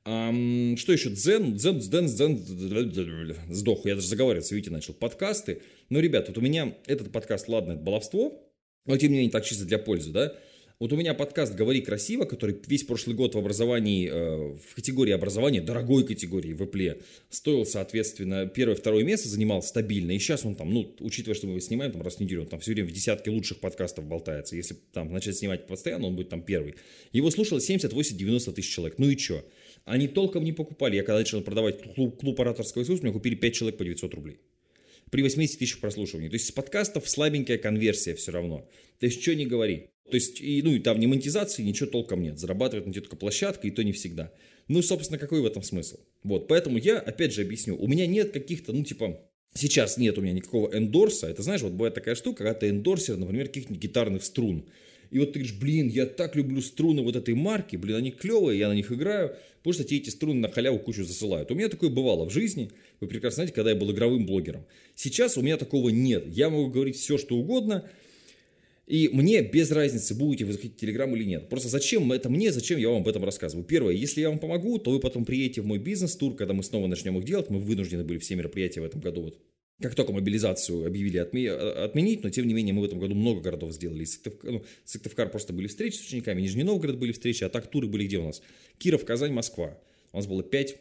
А, 0.04 0.32
что 0.78 0.94
еще? 0.94 1.10
Дзен, 1.10 1.56
дзен, 1.56 1.80
дзен, 1.80 2.08
дзен, 2.08 3.36
сдох. 3.50 3.86
Я 3.86 3.96
даже 3.96 4.08
заговариваться, 4.08 4.56
видите, 4.56 4.72
начал. 4.72 4.94
Подкасты. 4.94 5.62
Но, 5.90 6.00
ребят, 6.00 6.28
вот 6.28 6.38
у 6.38 6.42
меня 6.42 6.76
этот 6.88 7.12
подкаст, 7.12 7.48
ладно, 7.48 7.74
это 7.74 7.82
баловство, 7.82 8.42
но 8.86 8.98
тем 8.98 9.12
не 9.12 9.18
менее 9.18 9.32
так 9.32 9.46
чисто 9.46 9.66
для 9.66 9.78
пользы, 9.78 10.12
да. 10.12 10.36
Вот 10.82 10.92
у 10.94 10.96
меня 10.96 11.14
подкаст 11.14 11.54
«Говори 11.54 11.82
красиво», 11.82 12.26
который 12.26 12.56
весь 12.66 12.84
прошлый 12.84 13.16
год 13.16 13.36
в 13.36 13.38
образовании, 13.38 14.10
э, 14.10 14.56
в 14.56 14.74
категории 14.74 15.12
образования, 15.12 15.62
дорогой 15.62 16.04
категории 16.08 16.54
в 16.54 16.64
Apple, 16.64 17.04
стоил, 17.30 17.68
соответственно, 17.68 18.48
первое-второе 18.48 19.04
место, 19.04 19.30
занимал 19.30 19.62
стабильно. 19.62 20.10
И 20.12 20.18
сейчас 20.18 20.44
он 20.44 20.56
там, 20.56 20.74
ну, 20.74 20.92
учитывая, 21.00 21.36
что 21.36 21.46
мы 21.46 21.52
его 21.52 21.60
снимаем 21.60 21.92
там 21.92 22.02
раз 22.02 22.16
в 22.16 22.20
неделю, 22.22 22.42
он 22.42 22.48
там 22.48 22.60
все 22.62 22.74
время 22.74 22.90
в 22.90 22.92
десятке 22.92 23.30
лучших 23.30 23.60
подкастов 23.60 24.06
болтается. 24.06 24.56
Если 24.56 24.76
там 24.92 25.14
начать 25.14 25.38
снимать 25.38 25.68
постоянно, 25.68 26.08
он 26.08 26.16
будет 26.16 26.30
там 26.30 26.42
первый. 26.42 26.74
Его 27.14 27.30
слушало 27.30 27.60
70-80-90 27.60 28.52
тысяч 28.52 28.74
человек. 28.74 28.98
Ну 28.98 29.08
и 29.08 29.16
что? 29.16 29.46
Они 29.86 30.08
толком 30.08 30.44
не 30.44 30.52
покупали. 30.52 30.96
Я 30.96 31.04
когда 31.04 31.20
начал 31.20 31.42
продавать 31.42 31.94
клуб, 31.94 32.20
клуб 32.20 32.42
ораторского 32.42 32.82
искусства, 32.82 33.06
мне 33.06 33.14
купили 33.14 33.36
5 33.36 33.54
человек 33.54 33.78
по 33.78 33.86
900 33.86 34.16
рублей 34.16 34.40
при 35.12 35.22
80 35.22 35.60
тысячах 35.60 35.80
прослушиваний. 35.82 36.30
То 36.30 36.36
есть 36.36 36.48
с 36.48 36.52
подкастов 36.52 37.08
слабенькая 37.08 37.58
конверсия 37.58 38.16
все 38.16 38.32
равно. 38.32 38.68
То 39.00 39.06
есть 39.06 39.22
что 39.22 39.36
не 39.36 39.46
говори. 39.46 39.91
То 40.10 40.16
есть, 40.16 40.42
и, 40.42 40.62
ну, 40.62 40.74
и 40.74 40.80
там 40.80 41.00
ни 41.00 41.06
монетизации, 41.06 41.64
ничего 41.64 41.90
толком 41.90 42.22
нет. 42.22 42.38
Зарабатывает 42.40 42.86
на 42.86 42.92
тебе 42.92 43.02
только 43.02 43.16
площадка, 43.16 43.68
и 43.68 43.72
то 43.72 43.84
не 43.84 43.94
всегда. 43.94 44.32
Ну, 44.68 44.82
собственно, 44.82 45.18
какой 45.18 45.42
в 45.42 45.46
этом 45.46 45.64
смысл? 45.64 45.98
Вот, 46.24 46.48
поэтому 46.48 46.78
я, 46.78 47.00
опять 47.00 47.34
же, 47.34 47.42
объясню. 47.42 47.78
У 47.78 47.88
меня 47.88 48.08
нет 48.08 48.32
каких-то, 48.32 48.74
ну, 48.74 48.84
типа, 48.84 49.22
сейчас 49.54 49.98
нет 49.98 50.18
у 50.18 50.22
меня 50.22 50.34
никакого 50.34 50.76
эндорса. 50.76 51.28
Это, 51.28 51.44
знаешь, 51.44 51.62
вот 51.62 51.74
бывает 51.74 51.94
такая 51.94 52.16
штука, 52.16 52.40
когда 52.40 52.54
ты 52.54 52.70
эндорсер, 52.70 53.18
например, 53.18 53.48
каких-нибудь 53.48 53.82
гитарных 53.82 54.24
струн. 54.24 54.66
И 55.12 55.20
вот 55.20 55.34
ты 55.34 55.40
говоришь, 55.40 55.60
блин, 55.60 55.90
я 55.90 56.06
так 56.06 56.38
люблю 56.38 56.62
струны 56.62 57.02
вот 57.02 57.18
этой 57.18 57.34
марки, 57.34 57.76
блин, 57.76 57.98
они 57.98 58.12
клевые, 58.12 58.58
я 58.58 58.70
на 58.70 58.74
них 58.74 58.94
играю, 58.94 59.36
потому 59.58 59.74
что 59.74 59.84
тебе 59.84 59.98
эти 59.98 60.10
струны 60.10 60.40
на 60.40 60.50
халяву 60.50 60.80
кучу 60.80 61.04
засылают. 61.04 61.52
У 61.52 61.56
меня 61.56 61.68
такое 61.68 61.90
бывало 61.90 62.26
в 62.26 62.32
жизни, 62.32 62.72
вы 63.02 63.08
прекрасно 63.08 63.36
знаете, 63.36 63.54
когда 63.54 63.72
я 63.72 63.76
был 63.76 63.92
игровым 63.92 64.26
блогером. 64.26 64.66
Сейчас 64.96 65.38
у 65.38 65.42
меня 65.42 65.58
такого 65.58 65.90
нет. 65.90 66.26
Я 66.28 66.50
могу 66.50 66.70
говорить 66.70 66.96
все, 66.96 67.18
что 67.18 67.36
угодно, 67.36 67.90
и 68.88 69.10
мне 69.10 69.42
без 69.42 69.72
разницы, 69.72 70.16
будете 70.16 70.46
вы 70.46 70.54
заходить 70.54 70.78
в 70.78 70.80
Телеграм 70.80 71.16
или 71.16 71.24
нет. 71.24 71.50
Просто 71.50 71.70
зачем 71.70 72.12
это 72.12 72.30
мне, 72.30 72.52
зачем 72.52 72.78
я 72.80 72.90
вам 72.90 73.02
об 73.02 73.08
этом 73.08 73.24
рассказываю? 73.24 73.66
Первое, 73.66 73.94
если 73.94 74.22
я 74.22 74.30
вам 74.30 74.40
помогу, 74.40 74.80
то 74.80 74.92
вы 74.92 75.00
потом 75.00 75.24
приедете 75.24 75.62
в 75.62 75.66
мой 75.66 75.80
бизнес-тур, 75.80 76.36
когда 76.36 76.54
мы 76.54 76.64
снова 76.64 76.88
начнем 76.88 77.18
их 77.18 77.24
делать. 77.24 77.50
Мы 77.50 77.60
вынуждены 77.60 78.04
были 78.04 78.18
все 78.18 78.36
мероприятия 78.36 78.82
в 78.82 78.86
этом 78.86 79.00
году 79.02 79.22
вот 79.22 79.40
как 79.82 79.96
только 79.96 80.12
мобилизацию 80.12 80.86
объявили 80.86 81.18
отменить, 81.18 82.24
но 82.24 82.30
тем 82.30 82.48
не 82.48 82.54
менее 82.54 82.72
мы 82.72 82.82
в 82.82 82.86
этом 82.86 83.00
году 83.00 83.16
много 83.16 83.42
городов 83.42 83.74
сделали. 83.74 84.06
Сыктывкар, 84.06 84.52
ну, 84.52 84.66
Сыктывкар 84.86 85.32
просто 85.32 85.54
были 85.54 85.66
встречи 85.66 85.96
с 85.96 86.02
учениками, 86.02 86.42
Нижний 86.42 86.64
Новгород 86.64 86.98
были 87.00 87.12
встречи, 87.12 87.44
а 87.44 87.50
так 87.50 87.66
туры 87.66 87.88
были 87.88 88.06
где 88.06 88.18
у 88.18 88.24
нас? 88.24 88.44
Киров, 88.78 89.04
Казань, 89.06 89.34
Москва. 89.34 89.80
У 90.12 90.18
нас 90.18 90.28
было 90.28 90.44
5 90.44 90.78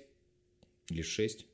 или 0.91 1.01
6. 1.01 1.47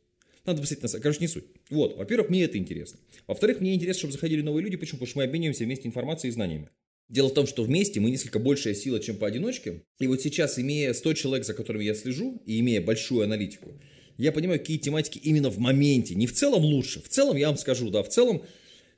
Надо 0.45 0.61
посмотреть 0.61 0.93
на 0.93 1.00
Короче, 1.00 1.21
не 1.21 1.29
суть. 1.29 1.45
Вот, 1.70 1.96
во-первых, 1.96 2.30
мне 2.30 2.44
это 2.44 2.58
интересно. 2.58 3.00
Во-вторых, 3.26 3.61
мне 3.61 3.75
интересно, 3.75 4.00
чтобы 4.00 4.12
заходили 4.12 4.42
новые 4.42 4.62
люди. 4.62 4.76
Почему? 4.76 4.99
Потому 4.99 5.08
что 5.08 5.18
мы 5.18 5.25
обмениваемся 5.25 5.64
вместе 5.64 5.88
информацией 5.88 6.30
и 6.30 6.35
знаниями. 6.35 6.70
Дело 7.08 7.28
в 7.28 7.35
том, 7.35 7.46
что 7.46 7.62
вместе 7.62 8.00
мы 8.00 8.11
несколько 8.11 8.38
большая 8.38 8.75
сила, 8.75 9.00
чем 9.00 9.16
поодиночке. 9.16 9.82
И 10.00 10.06
вот 10.06 10.20
сейчас, 10.20 10.58
имея 10.58 10.92
100 10.92 11.12
человек, 11.14 11.46
за 11.46 11.54
которыми 11.54 11.85
я 11.85 11.94
слежу, 11.94 12.42
и 12.46 12.58
имея 12.61 12.80
большую 12.80 13.23
аналитику, 13.23 13.80
я 14.18 14.32
понимаю, 14.32 14.59
какие 14.59 14.79
тематики 14.79 15.18
именно 15.18 15.50
в 15.50 15.59
моменте. 15.59 16.14
Не 16.14 16.26
в 16.26 16.33
целом 16.33 16.64
лучше. 16.64 17.02
В 17.02 17.09
целом, 17.09 17.37
я 17.37 17.48
вам 17.48 17.57
скажу, 17.57 17.90
да, 17.90 18.02
в 18.02 18.09
целом, 18.09 18.42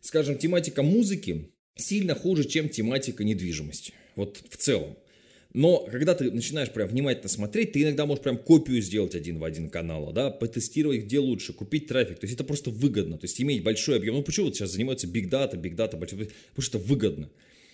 скажем, 0.01 0.39
тематика 0.39 0.83
музыки 0.83 1.51
сильно 1.77 2.15
хуже, 2.15 2.45
чем 2.45 2.69
тематика 2.69 3.25
недвижимости. 3.25 3.93
Вот 4.17 4.43
в 4.49 4.57
целом. 4.57 4.97
Но 5.55 5.87
когда 5.91 6.15
ты 6.15 6.31
начинаешь 6.31 6.71
прям 6.71 6.89
внимательно 6.89 7.29
смотреть, 7.29 7.73
ты 7.73 7.83
иногда 7.83 8.05
можешь 8.05 8.23
прям 8.23 8.37
копию 8.37 8.83
сделать 8.83 9.15
один 9.15 9.39
в 9.39 9.45
один 9.45 9.71
канала, 9.71 10.13
да, 10.13 10.31
потестировать, 10.31 11.05
где 11.05 11.19
лучше, 11.19 11.53
купить 11.53 11.87
трафик. 11.87 12.19
То 12.19 12.27
есть 12.27 12.35
это 12.35 12.45
просто 12.45 12.71
выгодно. 12.71 13.17
То 13.17 13.25
есть 13.25 13.41
иметь 13.41 13.63
большой 13.63 13.97
объем. 13.97 14.17
Ну 14.17 14.23
почему 14.23 14.47
вот 14.47 14.57
сейчас 14.57 14.73
занимаются 14.73 15.07
data, 15.07 15.55
big 15.55 15.75
data, 15.75 15.97
большой, 15.97 16.19
потому 16.51 16.63
что 16.63 16.79
это 16.79 16.87
выгодно. 16.87 17.31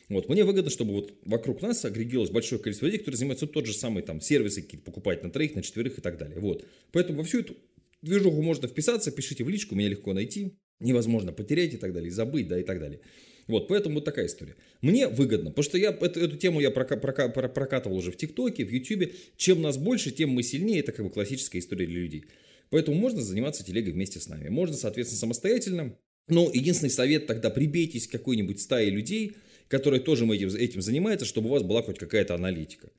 Вот, 0.09 0.29
мне 0.29 0.45
выгодно, 0.45 0.71
чтобы 0.71 0.93
вот 0.93 1.15
вокруг 1.25 1.63
нас 1.63 1.85
агрегировалось 1.85 2.31
большое 2.31 2.61
количество 2.61 2.87
людей, 2.87 2.99
которые 2.99 3.19
занимаются 3.19 3.47
тот 3.47 3.67
же 3.67 3.73
самый 3.73 4.03
там 4.03 4.21
сервисы 4.21 4.63
какие-то 4.63 4.85
покупать 4.85 5.23
на 5.23 5.31
троих, 5.31 5.55
на 5.55 5.63
четверых 5.63 5.99
и 5.99 6.01
так 6.03 6.19
далее. 6.19 6.39
Вот. 6.39 6.67
Поэтому 6.93 7.19
во 7.19 7.25
всю 7.25 7.41
эту 7.41 7.57
движуху 8.03 8.43
можно 8.43 8.69
вписаться, 8.69 9.11
пишите 9.11 9.45
в 9.45 9.49
личку, 9.49 9.75
меня 9.75 9.89
легко 9.89 10.13
найти, 10.13 10.59
невозможно 10.79 11.33
потерять 11.33 11.75
и 11.75 11.77
так 11.79 11.93
далее, 11.93 12.11
забыть, 12.11 12.49
да, 12.49 12.61
и 12.61 12.65
так 12.65 12.81
далее. 12.81 13.01
Вот, 13.47 13.69
поэтому 13.69 13.97
вот 13.97 14.05
такая 14.05 14.27
история. 14.27 14.57
Мне 14.81 15.09
выгодно, 15.09 15.51
потому 15.51 15.65
что 15.65 15.77
я 15.79 15.91
эту, 15.91 16.21
эту 16.21 16.37
тему 16.37 16.61
я 16.61 16.71
прока, 16.71 16.97
прока, 16.97 17.29
прокатывал 17.29 17.97
уже 17.97 18.11
в 18.11 18.17
ТикТоке, 18.17 18.65
в 18.65 18.71
Ютубе. 18.71 19.13
Чем 19.37 19.63
нас 19.63 19.77
больше, 19.77 20.11
тем 20.11 20.31
мы 20.31 20.43
сильнее. 20.43 20.81
Это 20.81 20.93
как 20.93 21.05
бы 21.05 21.11
классическая 21.11 21.59
история 21.59 21.87
для 21.87 22.01
людей. 22.01 22.25
Поэтому 22.71 22.97
можно 22.97 23.21
заниматься 23.23 23.65
телегой 23.65 23.93
вместе 23.93 24.21
с 24.21 24.29
нами. 24.29 24.49
Можно, 24.49 24.77
соответственно, 24.77 25.21
самостоятельно. 25.21 25.97
Но 26.29 26.51
единственный 26.53 26.91
совет 26.91 27.27
тогда 27.27 27.51
прибейтесь 27.51 28.09
к 28.09 28.13
какой-нибудь 28.13 28.61
стае 28.61 28.91
людей, 28.91 29.37
которые 29.69 30.01
тоже 30.01 30.25
этим, 30.27 30.49
этим 30.49 30.81
занимаются, 30.81 31.27
чтобы 31.27 31.49
у 31.49 31.53
вас 31.53 31.63
была 31.63 31.83
хоть 31.83 31.99
какая-то 31.99 32.35
аналитика. 32.35 32.91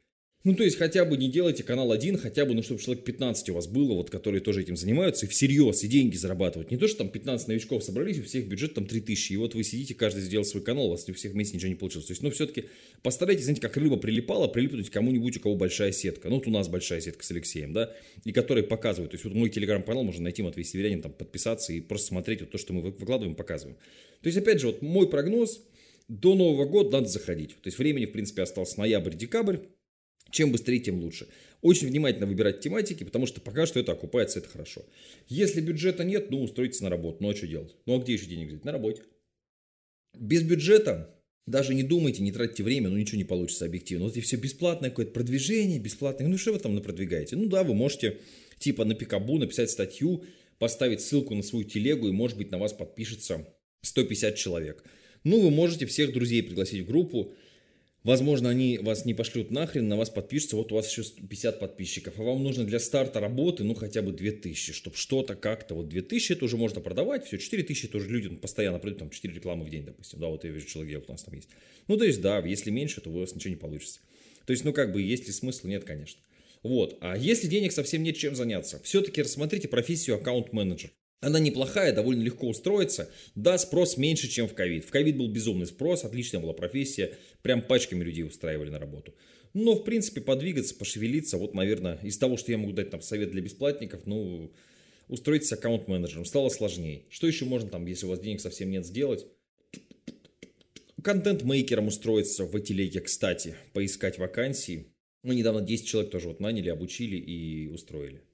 Ну, 0.45 0.53
то 0.53 0.63
есть, 0.63 0.77
хотя 0.77 1.05
бы 1.05 1.17
не 1.17 1.27
делайте 1.27 1.63
канал 1.63 1.91
один, 1.91 2.19
хотя 2.19 2.45
бы, 2.45 2.53
ну, 2.53 2.61
чтобы 2.61 2.79
человек 2.79 3.03
15 3.03 3.49
у 3.49 3.55
вас 3.55 3.65
было, 3.65 3.95
вот, 3.95 4.11
которые 4.11 4.41
тоже 4.41 4.61
этим 4.61 4.77
занимаются, 4.77 5.25
и 5.25 5.29
всерьез, 5.29 5.83
и 5.83 5.87
деньги 5.87 6.15
зарабатывать. 6.17 6.69
Не 6.69 6.77
то, 6.77 6.87
что 6.87 6.99
там 6.99 7.09
15 7.09 7.47
новичков 7.47 7.83
собрались, 7.83 8.19
у 8.19 8.23
всех 8.23 8.47
бюджет 8.47 8.75
там 8.75 8.85
3000, 8.85 9.33
и 9.33 9.37
вот 9.37 9.55
вы 9.55 9.63
сидите, 9.63 9.95
каждый 9.95 10.21
сделал 10.21 10.45
свой 10.45 10.61
канал, 10.61 10.85
у 10.85 10.89
вас 10.91 11.09
у 11.09 11.13
всех 11.15 11.31
вместе 11.31 11.57
ничего 11.57 11.69
не 11.69 11.75
получилось. 11.75 12.05
То 12.05 12.11
есть, 12.11 12.21
ну, 12.21 12.29
все-таки 12.29 12.65
постарайтесь, 13.01 13.45
знаете, 13.45 13.59
как 13.59 13.75
рыба 13.75 13.97
прилипала, 13.97 14.47
прилипнуть 14.47 14.91
кому-нибудь, 14.91 15.35
у 15.37 15.39
кого 15.39 15.55
большая 15.55 15.91
сетка. 15.91 16.29
Ну, 16.29 16.35
вот 16.35 16.45
у 16.45 16.51
нас 16.51 16.67
большая 16.67 17.01
сетка 17.01 17.25
с 17.25 17.31
Алексеем, 17.31 17.73
да, 17.73 17.91
и 18.23 18.31
которые 18.31 18.65
показывают. 18.65 19.13
То 19.13 19.15
есть, 19.15 19.25
вот 19.25 19.33
мой 19.33 19.49
телеграм-канал 19.49 20.03
можно 20.03 20.21
найти, 20.21 20.43
Матвей 20.43 20.63
Северянин, 20.63 21.01
там, 21.01 21.11
подписаться 21.11 21.73
и 21.73 21.81
просто 21.81 22.09
смотреть 22.09 22.41
вот 22.41 22.51
то, 22.51 22.59
что 22.59 22.71
мы 22.71 22.81
выкладываем, 22.81 23.35
показываем. 23.35 23.79
То 24.21 24.27
есть, 24.27 24.37
опять 24.37 24.59
же, 24.59 24.67
вот 24.67 24.83
мой 24.83 25.09
прогноз, 25.09 25.59
до 26.07 26.35
Нового 26.35 26.65
года 26.65 26.91
надо 26.91 27.07
заходить. 27.07 27.55
То 27.55 27.67
есть, 27.67 27.79
времени, 27.79 28.05
в 28.05 28.11
принципе, 28.11 28.43
остался 28.43 28.79
ноябрь-декабрь, 28.79 29.57
чем 30.35 30.51
быстрее, 30.51 30.79
тем 30.79 31.01
лучше. 31.01 31.27
Очень 31.61 31.87
внимательно 31.87 32.25
выбирать 32.27 32.59
тематики, 32.59 33.03
потому 33.03 33.25
что 33.25 33.41
пока 33.41 33.65
что 33.65 33.79
это 33.79 33.93
окупается, 33.93 34.39
это 34.39 34.49
хорошо. 34.49 34.85
Если 35.29 35.61
бюджета 35.61 36.03
нет, 36.03 36.29
ну, 36.29 36.43
устроитесь 36.43 36.81
на 36.81 36.89
работу. 36.89 37.17
Ну, 37.21 37.29
а 37.29 37.35
что 37.35 37.47
делать? 37.47 37.75
Ну, 37.85 37.97
а 37.97 38.03
где 38.03 38.13
еще 38.13 38.25
денег 38.27 38.49
взять? 38.49 38.65
На 38.65 38.71
работе. 38.71 39.01
Без 40.13 40.43
бюджета 40.43 41.15
даже 41.47 41.73
не 41.73 41.83
думайте, 41.83 42.21
не 42.21 42.31
тратьте 42.31 42.63
время, 42.63 42.89
ну 42.89 42.97
ничего 42.97 43.17
не 43.17 43.23
получится 43.23 43.65
объективно. 43.65 44.05
Вот 44.05 44.17
и 44.17 44.21
все 44.21 44.35
бесплатное 44.35 44.89
какое-то 44.89 45.11
продвижение, 45.11 45.79
бесплатное. 45.79 46.27
Ну 46.27 46.37
что 46.37 46.53
вы 46.53 46.59
там 46.59 46.81
продвигаете? 46.81 47.35
Ну 47.35 47.47
да, 47.47 47.63
вы 47.63 47.73
можете 47.73 48.19
типа 48.59 48.83
на 48.83 48.95
Пикабу 48.95 49.37
написать 49.37 49.69
статью, 49.69 50.23
поставить 50.57 51.01
ссылку 51.01 51.35
на 51.35 51.43
свою 51.43 51.65
телегу, 51.65 52.07
и 52.07 52.11
может 52.11 52.37
быть 52.37 52.51
на 52.51 52.57
вас 52.57 52.73
подпишется 52.73 53.47
150 53.83 54.35
человек. 54.35 54.83
Ну, 55.23 55.41
вы 55.41 55.49
можете 55.49 55.85
всех 55.85 56.13
друзей 56.13 56.43
пригласить 56.43 56.83
в 56.83 56.87
группу, 56.87 57.33
Возможно, 58.05 58.51
они 58.51 58.77
вас 58.77 59.03
не 59.03 59.15
пошлют 59.15 59.49
нахрен, 59.49 59.87
на 59.87 59.97
вас 59.97 60.11
подпишутся, 60.11 60.57
вот 60.57 60.71
у 60.71 60.75
вас 60.75 60.87
еще 60.87 61.03
50 61.03 61.59
подписчиков, 61.59 62.13
а 62.19 62.21
вам 62.21 62.43
нужно 62.43 62.63
для 62.63 62.77
старта 62.77 63.19
работы, 63.19 63.63
ну, 63.63 63.73
хотя 63.73 64.03
бы 64.03 64.11
2000, 64.11 64.73
чтобы 64.73 64.95
что-то 64.95 65.33
как-то, 65.33 65.73
вот 65.73 65.89
2000 65.89 66.33
это 66.33 66.45
уже 66.45 66.55
можно 66.55 66.81
продавать, 66.81 67.25
все, 67.25 67.39
4000 67.39 67.87
тоже 67.87 68.07
люди 68.07 68.29
постоянно 68.29 68.77
пройдут, 68.77 68.99
там, 68.99 69.09
4 69.09 69.33
рекламы 69.33 69.65
в 69.65 69.71
день, 69.71 69.85
допустим, 69.85 70.19
да, 70.19 70.27
вот 70.27 70.43
я 70.43 70.51
вижу 70.51 70.67
человек 70.67 71.03
у 71.07 71.11
нас 71.11 71.23
там 71.23 71.33
есть. 71.33 71.49
Ну, 71.87 71.97
то 71.97 72.05
есть, 72.05 72.21
да, 72.21 72.37
если 72.45 72.69
меньше, 72.69 73.01
то 73.01 73.09
у 73.09 73.19
вас 73.19 73.33
ничего 73.33 73.49
не 73.49 73.59
получится. 73.59 73.99
То 74.45 74.51
есть, 74.51 74.63
ну, 74.63 74.71
как 74.71 74.93
бы, 74.93 75.01
есть 75.01 75.25
ли 75.25 75.33
смысл? 75.33 75.65
Нет, 75.65 75.83
конечно. 75.83 76.21
Вот. 76.61 76.97
А 77.01 77.17
если 77.17 77.47
денег 77.47 77.71
совсем 77.71 78.03
нет 78.03 78.17
чем 78.17 78.35
заняться, 78.35 78.79
все-таки 78.83 79.23
рассмотрите 79.23 79.67
профессию 79.67 80.17
аккаунт-менеджер. 80.17 80.91
Она 81.21 81.39
неплохая, 81.39 81.93
довольно 81.93 82.21
легко 82.21 82.47
устроиться. 82.47 83.09
Да, 83.33 83.57
спрос 83.57 83.97
меньше, 83.97 84.27
чем 84.27 84.47
в 84.47 84.53
ковид. 84.53 84.85
В 84.85 84.91
ковид 84.91 85.17
был 85.17 85.27
безумный 85.27 85.65
спрос, 85.65 86.03
отличная 86.03 86.41
была 86.41 86.53
профессия. 86.53 87.17
Прям 87.41 87.61
пачками 87.61 88.03
людей 88.03 88.23
устраивали 88.23 88.69
на 88.69 88.79
работу. 88.79 89.15
Но, 89.53 89.73
в 89.75 89.83
принципе, 89.83 90.19
подвигаться, 90.19 90.75
пошевелиться, 90.75 91.37
вот, 91.37 91.53
наверное, 91.53 91.97
из 92.03 92.17
того, 92.17 92.35
что 92.35 92.51
я 92.51 92.57
могу 92.57 92.73
дать 92.73 92.89
там 92.89 93.01
совет 93.01 93.31
для 93.31 93.41
бесплатников, 93.41 94.05
ну, 94.05 94.51
устроиться 95.07 95.55
аккаунт-менеджером 95.55 96.25
стало 96.25 96.49
сложнее. 96.49 97.05
Что 97.09 97.25
еще 97.25 97.45
можно 97.45 97.69
там, 97.69 97.85
если 97.85 98.05
у 98.05 98.09
вас 98.09 98.19
денег 98.19 98.41
совсем 98.41 98.69
нет, 98.69 98.85
сделать? 98.85 99.25
Контент-мейкером 101.01 101.87
устроиться 101.87 102.43
в 102.43 102.59
телеге, 102.59 102.99
кстати, 102.99 103.55
поискать 103.73 104.17
вакансии. 104.17 104.87
Мы 105.23 105.35
недавно 105.35 105.61
10 105.61 105.87
человек 105.87 106.11
тоже 106.11 106.27
вот 106.27 106.39
наняли, 106.39 106.69
обучили 106.69 107.15
и 107.15 107.67
устроили. 107.67 108.24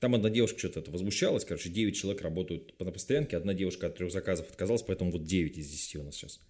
Там 0.00 0.14
одна 0.14 0.30
девушка 0.30 0.58
что-то 0.58 0.80
это 0.80 0.90
возмущалась, 0.90 1.44
короче, 1.44 1.68
9 1.68 1.94
человек 1.94 2.22
работают 2.22 2.74
на 2.80 2.90
постоянке, 2.90 3.36
одна 3.36 3.52
девушка 3.52 3.88
от 3.88 3.96
трех 3.96 4.10
заказов 4.10 4.48
отказалась, 4.48 4.82
поэтому 4.82 5.12
вот 5.12 5.24
9 5.24 5.58
из 5.58 5.68
10 5.68 5.96
у 5.96 6.02
нас 6.02 6.16
сейчас 6.16 6.40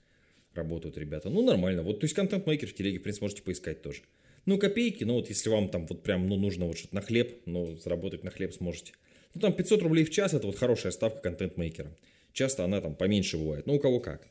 работают 0.54 0.96
ребята. 0.96 1.30
Ну, 1.30 1.42
нормально. 1.42 1.82
Вот, 1.82 2.00
то 2.00 2.04
есть, 2.04 2.14
контент-мейкер 2.14 2.68
в 2.68 2.74
телеге, 2.74 2.98
в 2.98 3.02
принципе, 3.02 3.24
можете 3.24 3.42
поискать 3.42 3.82
тоже. 3.82 4.02
Ну, 4.46 4.56
копейки, 4.58 5.04
ну, 5.04 5.14
вот 5.14 5.28
если 5.28 5.50
вам 5.50 5.68
там 5.68 5.86
вот 5.86 6.02
прям, 6.02 6.28
ну, 6.28 6.36
нужно 6.36 6.66
вот 6.66 6.78
что-то 6.78 6.94
на 6.94 7.02
хлеб, 7.02 7.42
ну, 7.46 7.76
заработать 7.76 8.24
на 8.24 8.30
хлеб 8.30 8.54
сможете. 8.54 8.92
Ну, 9.34 9.40
там 9.40 9.52
500 9.52 9.82
рублей 9.82 10.04
в 10.04 10.10
час, 10.10 10.32
это 10.32 10.46
вот 10.46 10.56
хорошая 10.56 10.92
ставка 10.92 11.20
контент-мейкера. 11.20 11.96
Часто 12.32 12.64
она 12.64 12.80
там 12.80 12.94
поменьше 12.94 13.36
бывает. 13.36 13.66
Ну, 13.66 13.74
у 13.74 13.78
кого 13.80 13.98
как. 13.98 14.28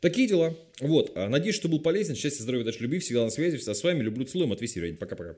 Такие 0.00 0.28
дела. 0.28 0.56
Вот. 0.78 1.12
А, 1.16 1.28
надеюсь, 1.28 1.56
что 1.56 1.68
был 1.68 1.80
полезен. 1.80 2.14
Счастья, 2.14 2.42
здоровья, 2.42 2.62
удачи, 2.62 2.80
любви. 2.80 3.00
Всегда 3.00 3.24
на 3.24 3.30
связи. 3.30 3.56
Всегда 3.56 3.74
с 3.74 3.82
вами. 3.82 4.02
Люблю, 4.02 4.24
целую. 4.24 4.46
Матвей 4.46 4.68
Северянин. 4.68 4.96
Пока-пока. 4.96 5.36